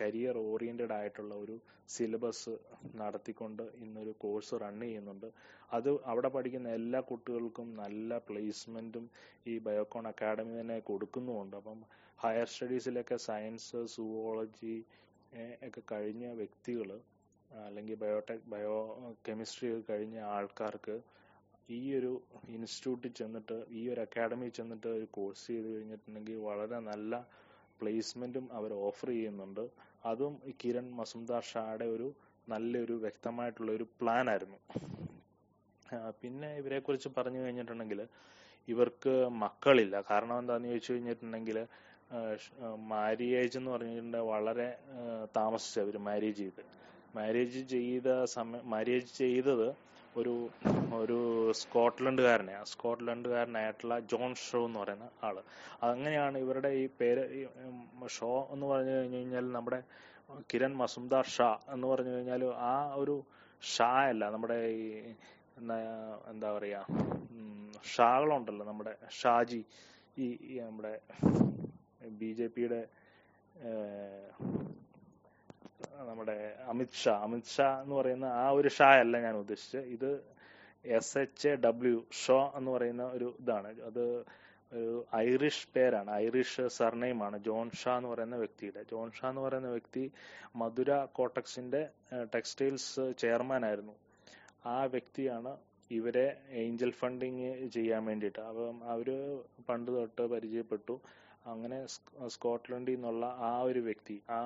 [0.00, 1.54] കരിയർ ഓറിയന്റഡ് ആയിട്ടുള്ള ഒരു
[1.88, 2.52] സിലബസ്
[3.00, 5.28] നടത്തിക്കൊണ്ട് ഇന്നൊരു കോഴ്സ് റൺ ചെയ്യുന്നുണ്ട്.
[5.76, 9.06] അത് അവിടെ പഠിക്കുന്ന എല്ലാ കുട്ടികൾക്കും നല്ല പ്ലേസ്മെന്റും
[9.46, 11.56] ഈ ബയോകോൺ അക്കാഡമി തന്നെ കൊടുക്കുന്നുമുണ്ട്.
[11.60, 11.80] അപ്പം
[12.18, 14.76] ഹയർ സ്റ്റഡീസിലൊക്കെ സയൻസ് സുവോളജി
[15.68, 16.90] ഒക്കെ കഴിഞ്ഞ വ്യക്തികൾ
[17.50, 18.76] അല്ലെങ്കിൽ ബയോടെക് ബയോ
[19.26, 20.96] കെമിസ്ട്രി കഴിഞ്ഞ ആൾക്കാർക്ക്
[21.76, 22.10] ഈ ഒരു
[22.56, 27.12] ഇൻസ്റ്റിറ്റ്യൂട്ടിൽ ചെന്നിട്ട് ഈ ഒരു അക്കാഡമിയിൽ ചെന്നിട്ട് ഒരു കോഴ്സ് ചെയ്ത് കഴിഞ്ഞിട്ടുണ്ടെങ്കിൽ വളരെ നല്ല
[27.80, 29.64] പ്ലേസ്മെന്റും അവർ ഓഫർ ചെയ്യുന്നുണ്ട്.
[30.10, 32.08] അതും കിരൺ മസുംദാർ ഷായുടെ ഒരു
[32.48, 34.58] നല്ലൊരു വ്യക്തമായിട്ടുള്ള ഒരു പ്ലാൻ ആയിരുന്നു.
[36.20, 38.00] പിന്നെ ഇവരെ കുറിച്ച് പറഞ്ഞു കഴിഞ്ഞിട്ടുണ്ടെങ്കിൽ
[38.68, 39.96] ഇവർക്ക് മക്കളില്ല.
[40.10, 41.58] കാരണം എന്താന്ന് ചോദിച്ചു കഴിഞ്ഞിട്ടുണ്ടെങ്കിൽ
[42.92, 44.68] മാരിയേജ് എന്ന് പറഞ്ഞിട്ടുണ്ടെങ്കിൽ വളരെ
[45.38, 46.62] താമസിച്ചു അവർ മാരേജ് ചെയ്ത്.
[47.16, 49.68] മാരേജ് ചെയ്ത സമയം മാരേജ് ചെയ്തത്
[50.18, 50.34] ഒരു
[50.98, 51.16] ഒരു
[51.60, 55.36] സ്കോട്ട്ലൻഡുകാരനെ സ്കോട്ട്ലൻഡുകാരനായിട്ടുള്ള ജോൺ ഷോ എന്ന് പറയുന്ന ആൾ.
[55.88, 57.24] അങ്ങനെയാണ് ഇവരുടെ ഈ പേര്
[58.16, 59.80] ഷോ എന്ന് പറഞ്ഞു കഴിഞ്ഞു കഴിഞ്ഞാൽ നമ്മുടെ
[60.50, 63.16] കിരൺ മസുംദാർ ഷാ എന്ന് പറഞ്ഞു കഴിഞ്ഞാൽ ആ ഒരു
[63.62, 64.88] ഷാ അല്ല നമ്മുടെ ഈ
[66.30, 66.80] എന്താ പറയാ
[67.92, 69.62] ഷാകളുണ്ടല്ലോ നമ്മുടെ ഷാജി
[70.18, 70.28] ഈ
[70.60, 70.92] നമ്മുടെ
[72.18, 72.80] ബി ജെ പിയുടെ
[75.80, 77.20] നമ്മുടെ അമിത് ഷാ.
[77.22, 79.80] അമിത് ഷാ എന്ന് പറയുന്ന ആ ഒരു ഷാ അല്ല ഞാൻ ഉദ്ദേശിച്ചത്.
[79.80, 80.24] ഇത്
[80.84, 83.80] S H A W Shaw എന്ന് പറയുന്ന ഒരു ഇതാണ്.
[83.82, 84.24] അത്
[84.72, 86.10] ഒരു ഐറിഷ് പേരാണ്.
[86.10, 88.82] ഐറിഷ് സർനെയിം ആണ് ജോൺ ഷാ എന്ന് പറയുന്ന വ്യക്തിയുടെ.
[88.82, 90.12] ജോൺ ഷാ എന്ന് പറയുന്ന വ്യക്തി
[90.56, 91.88] മധുര കോട്ടക്സിന്റെ
[92.34, 93.92] ടെക്സ്റ്റൈൽസ് ചെയർമാൻ ആയിരുന്നു.
[94.66, 95.56] ആ വ്യക്തിയാണ്
[95.90, 98.38] ഇവരെ ഏഞ്ചൽ ഫണ്ടിങ് ചെയ്യാൻ വേണ്ടിയിട്ട്.
[98.38, 99.38] അപ്പം അവർ
[99.68, 101.00] പണ്ട് തൊട്ട് പരിചയപ്പെട്ടു.
[101.44, 101.78] അങ്ങനെ
[102.34, 104.40] സ്കോട്ട്ലൻഡിൽ നിന്നുള്ള ആ ഒരു വ്യക്തി ആ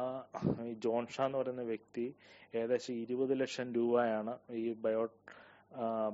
[0.84, 2.06] ജോൺ ഷാ എന്ന് പറയുന്ന വ്യക്തി
[2.54, 5.04] ഏകദേശം ഇരുപത് ലക്ഷം രൂപയാണ് ഈ ബയോ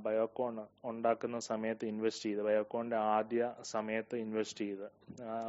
[0.05, 4.87] ബയോകോൺ ഉണ്ടാക്കുന്ന സമയത്ത് ഇൻവെസ്റ്റ് ചെയ്ത് ബയോകോണിന്റെ ആദ്യ സമയത്ത് ഇൻവെസ്റ്റ് ചെയ്ത്.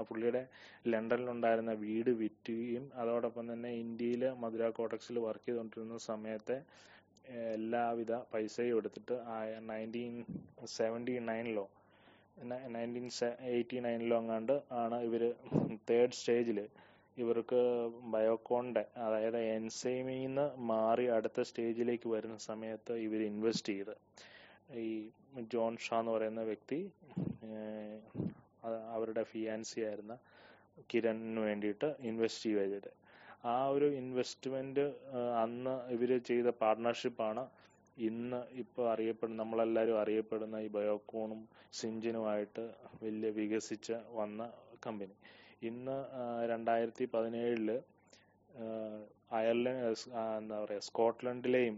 [0.07, 0.41] പുള്ളിയുടെ
[0.87, 6.57] ലണ്ടനിലുണ്ടായിരുന്ന വീട് വിറ്റുകയും അതോടൊപ്പം തന്നെ ഇന്ത്യയിൽ മധുര കോട്ടക്സിൽ വർക്ക് ചെയ്തുകൊണ്ടിരുന്ന സമയത്തെ
[7.53, 9.15] എല്ലാവിധ പൈസയും എടുത്തിട്ട്
[9.69, 10.13] നയന്റീൻ
[10.77, 11.65] സെവന്റി നയനിലോ
[12.73, 13.07] നയന്റീൻ
[13.53, 15.23] എയ്റ്റി നയനിലോ അങ്ങാണ്ട് ആണ് ഇവർ
[15.89, 16.59] തേർഡ് സ്റ്റേജിൽ
[17.17, 17.61] ഇവർക്ക്
[18.13, 23.93] ബയോകോണിന്റെ അതായത് എൻസൈമിൽ നിന്ന് മാറി അടുത്ത സ്റ്റേജിലേക്ക് വരുന്ന സമയത്ത് ഇവർ ഇൻവെസ്റ്റ് ചെയ്ത്.
[24.83, 24.87] ഈ
[25.53, 26.79] ജോൺ ഷാ എന്ന് പറയുന്ന വ്യക്തി
[28.93, 30.15] അവരുടെ ഫിയാൻസി ആയിരുന്ന
[30.91, 32.91] കിരണിന് വേണ്ടിയിട്ട് ഇൻവെസ്റ്റ് ചെയ്തത്.
[33.45, 34.85] ആ ഒരു ഇൻവെസ്റ്റ്മെന്റ്
[35.43, 37.43] അന്ന് ഇവർ ചെയ്ത പാർട്ട്ണർഷിപ്പാണ്
[38.07, 41.41] ഇന്ന് ഇപ്പോൾ അറിയപ്പെടുന്ന നമ്മളെല്ലാരും അറിയപ്പെടുന്ന ഈ ബയോകോണും
[41.79, 42.63] സിഞ്ചിനുമായിട്ട്
[43.03, 44.41] വലിയ വികസിച്ച് വന്ന
[44.85, 45.15] കമ്പനി.
[45.69, 45.97] ഇന്ന്
[46.51, 47.69] രണ്ടായിരത്തി പതിനേഴിൽ
[49.39, 49.89] അയർലൻഡ്
[50.37, 51.75] എന്താ പറയാ സ്കോട്ട്ലൻഡിലെയും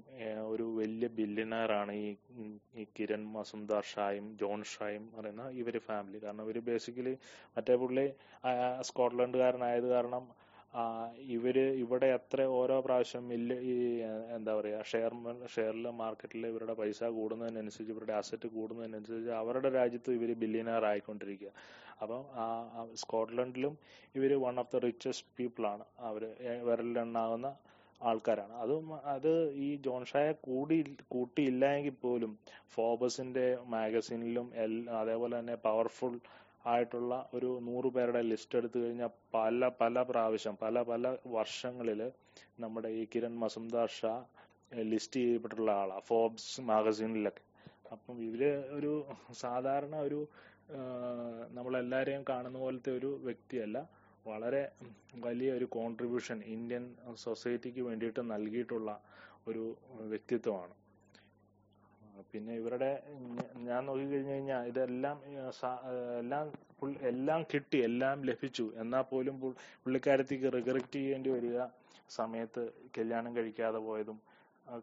[0.51, 2.09] ഒരു വലിയ ബില്യനറാണ് ഈ
[2.81, 6.19] ഈ കിരൺ മസുംദാർ ഷായും ജോൺ ഷായും പറയുന്ന ഇവർ ഫാമിലി.
[6.25, 7.13] കാരണം ഇവർ ബേസിക്കലി
[7.55, 8.05] മറ്റേ പുള്ളി
[8.89, 10.23] സ്കോട്ട്ലൻഡുകാരനായത് കാരണം
[11.27, 13.73] ഇവർ ഇവിടെ എത്ര ഓരോ പ്രാവശ്യം മില്ല് ഈ
[14.35, 15.13] എന്താ പറയാ ഷെയർ
[15.55, 21.51] ഷെയറിൽ മാർക്കറ്റിൽ ഇവരുടെ പൈസ കൂടുന്നതിനനുസരിച്ച് ഇവരുടെ അസറ്റ് കൂടുന്നതിനനുസരിച്ച് അവരുടെ രാജ്യത്ത് ഇവർ ബില്യനർ ആയിക്കൊണ്ടിരിക്കുക
[22.03, 22.21] അപ്പം
[23.01, 23.73] സ്കോട്ട്ലൻഡിലും
[24.15, 25.85] ഇവർ one of the richest people ആണ്.
[26.09, 26.23] അവർ
[26.67, 27.49] വിരലിലെണ്ണാവുന്ന
[28.01, 28.53] ആൾക്കാരാണ്.
[28.63, 29.31] അതും അത്
[29.65, 30.77] ഈ ജോൺ ഷായെ കൂടി
[31.13, 32.31] കൂട്ടിയില്ല എങ്കിൽ പോലും
[32.75, 34.47] ഫോബസിന്റെ മാഗസിനിലും
[35.01, 36.15] അതേപോലെ തന്നെ പവർഫുൾ
[36.65, 42.01] ആയിട്ടുള്ള ഒരു നൂറ് പേരുടെ ലിസ്റ്റ് എടുത്തു കഴിഞ്ഞാൽ പല പല പ്രാവശ്യം പല പല വർഷങ്ങളിൽ
[42.59, 44.13] നമ്മുടെ ഈ കിരൺ മസുംദാർ ഷാ
[44.83, 47.43] ലിസ്റ്റ് ചെയ്യപ്പെട്ടിട്ടുള്ള ആളാണ് ഫോബ്സ് മാഗസീനിലൊക്കെ
[47.91, 48.91] അപ്പം ഇവർ ഒരു
[49.33, 50.19] സാധാരണ ഒരു
[51.49, 53.77] നമ്മളെല്ലാരെയും കാണുന്ന പോലത്തെ ഒരു വ്യക്തിയല്ല.
[54.25, 54.61] വളരെ
[55.15, 56.83] വലിയ ഒരു കോൺട്രിബ്യൂഷൻ ഇന്ത്യൻ
[57.15, 59.01] സൊസൈറ്റിക്ക് വേണ്ടിയിട്ട് നൽകിയിട്ടുള്ള
[59.47, 59.63] ഒരു
[60.01, 60.73] വ്യക്തിത്വമാണ്.
[62.31, 62.89] പിന്നെ ഇവരുടെ
[63.69, 65.17] ഞാൻ നോക്കി കഴിഞ്ഞു കഴിഞ്ഞാൽ ഇതെല്ലാം
[66.21, 66.45] എല്ലാം
[67.11, 68.65] എല്ലാം കിട്ടി എല്ലാം ലഭിച്ചു.
[68.83, 69.35] എന്നാൽ പോലും
[69.83, 71.57] പുള്ളിക്കാരത്തിക്ക് റിഗ്രറ്റ് ചെയ്യേണ്ടി വരിക
[72.19, 72.61] സമയത്ത്
[72.97, 74.17] കല്യാണം കഴിക്കാതെ പോയതും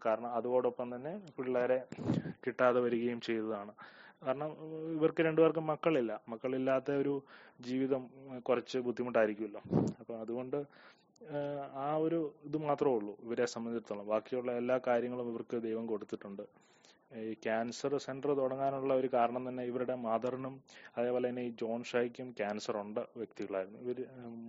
[0.04, 1.78] കാരണം അതോടൊപ്പം തന്നെ പിള്ളേരെ
[2.44, 3.72] കിട്ടാതെ വരികയും ചെയ്തതാണ്.
[4.24, 4.50] കാരണം
[4.96, 6.12] ഇവർക്ക് രണ്ടുപേർക്കും മക്കളില്ല.
[6.32, 7.14] മക്കളില്ലാത്ത ഒരു
[7.66, 8.02] ജീവിതം
[8.48, 9.62] കുറച്ച് ബുദ്ധിമുട്ടായിരിക്കുമല്ലോ.
[10.00, 10.58] അപ്പൊ അതുകൊണ്ട്
[11.86, 14.06] ആ ഒരു ഇത് മാത്രമേ ഉള്ളൂ ഇവരെ സംബന്ധിച്ചിടത്തോളം.
[14.12, 16.44] ബാക്കിയുള്ള എല്ലാ കാര്യങ്ങളും ഇവർക്ക് ദൈവം കൊടുത്തിട്ടുണ്ട്.
[17.12, 20.54] ഈ ക്യാൻസർ സെന്റർ തുടങ്ങാനുള്ള ഒരു കാരണം തന്നെ ഇവരുടെ മദറിനും
[20.96, 23.78] അതേപോലെ തന്നെ ഈ ജോൺ ഷായ്ക്കും ക്യാൻസർ ഉണ്ട് വ്യക്തികളായിരുന്നു.
[23.84, 23.98] ഇവർ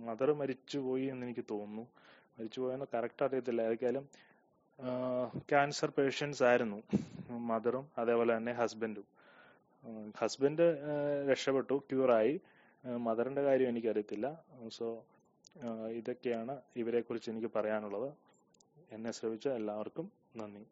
[0.08, 1.84] മദർ മരിച്ചുപോയി എന്ന് എനിക്ക് തോന്നുന്നു.
[2.38, 3.62] മരിച്ചുപോയെന്ന് കറക്റ്റ് അറിയത്തില്ല.
[3.62, 4.04] ഏതൊക്കെയാലും
[5.50, 6.78] ക്യാൻസർ പേഷ്യൻസ് ആയിരുന്നു.
[7.50, 9.06] മദറും അതേപോലെ തന്നെ ഹസ്ബൻഡും
[10.20, 10.66] ഹസ്ബൻഡ്
[11.30, 12.34] രക്ഷപ്പെട്ടു ക്യൂറായി
[13.06, 14.26] മദറിന്റെ കാര്യം എനിക്കറിയത്തില്ല.
[14.78, 14.86] സോ
[16.00, 18.10] ഇതൊക്കെയാണ് ഇവരെക്കുറിച്ച് എനിക്ക് പറയാനുള്ളത്.
[18.92, 20.64] എന്നെ ശ്രമിച്ച എല്ലാവർക്കും നന്ദി.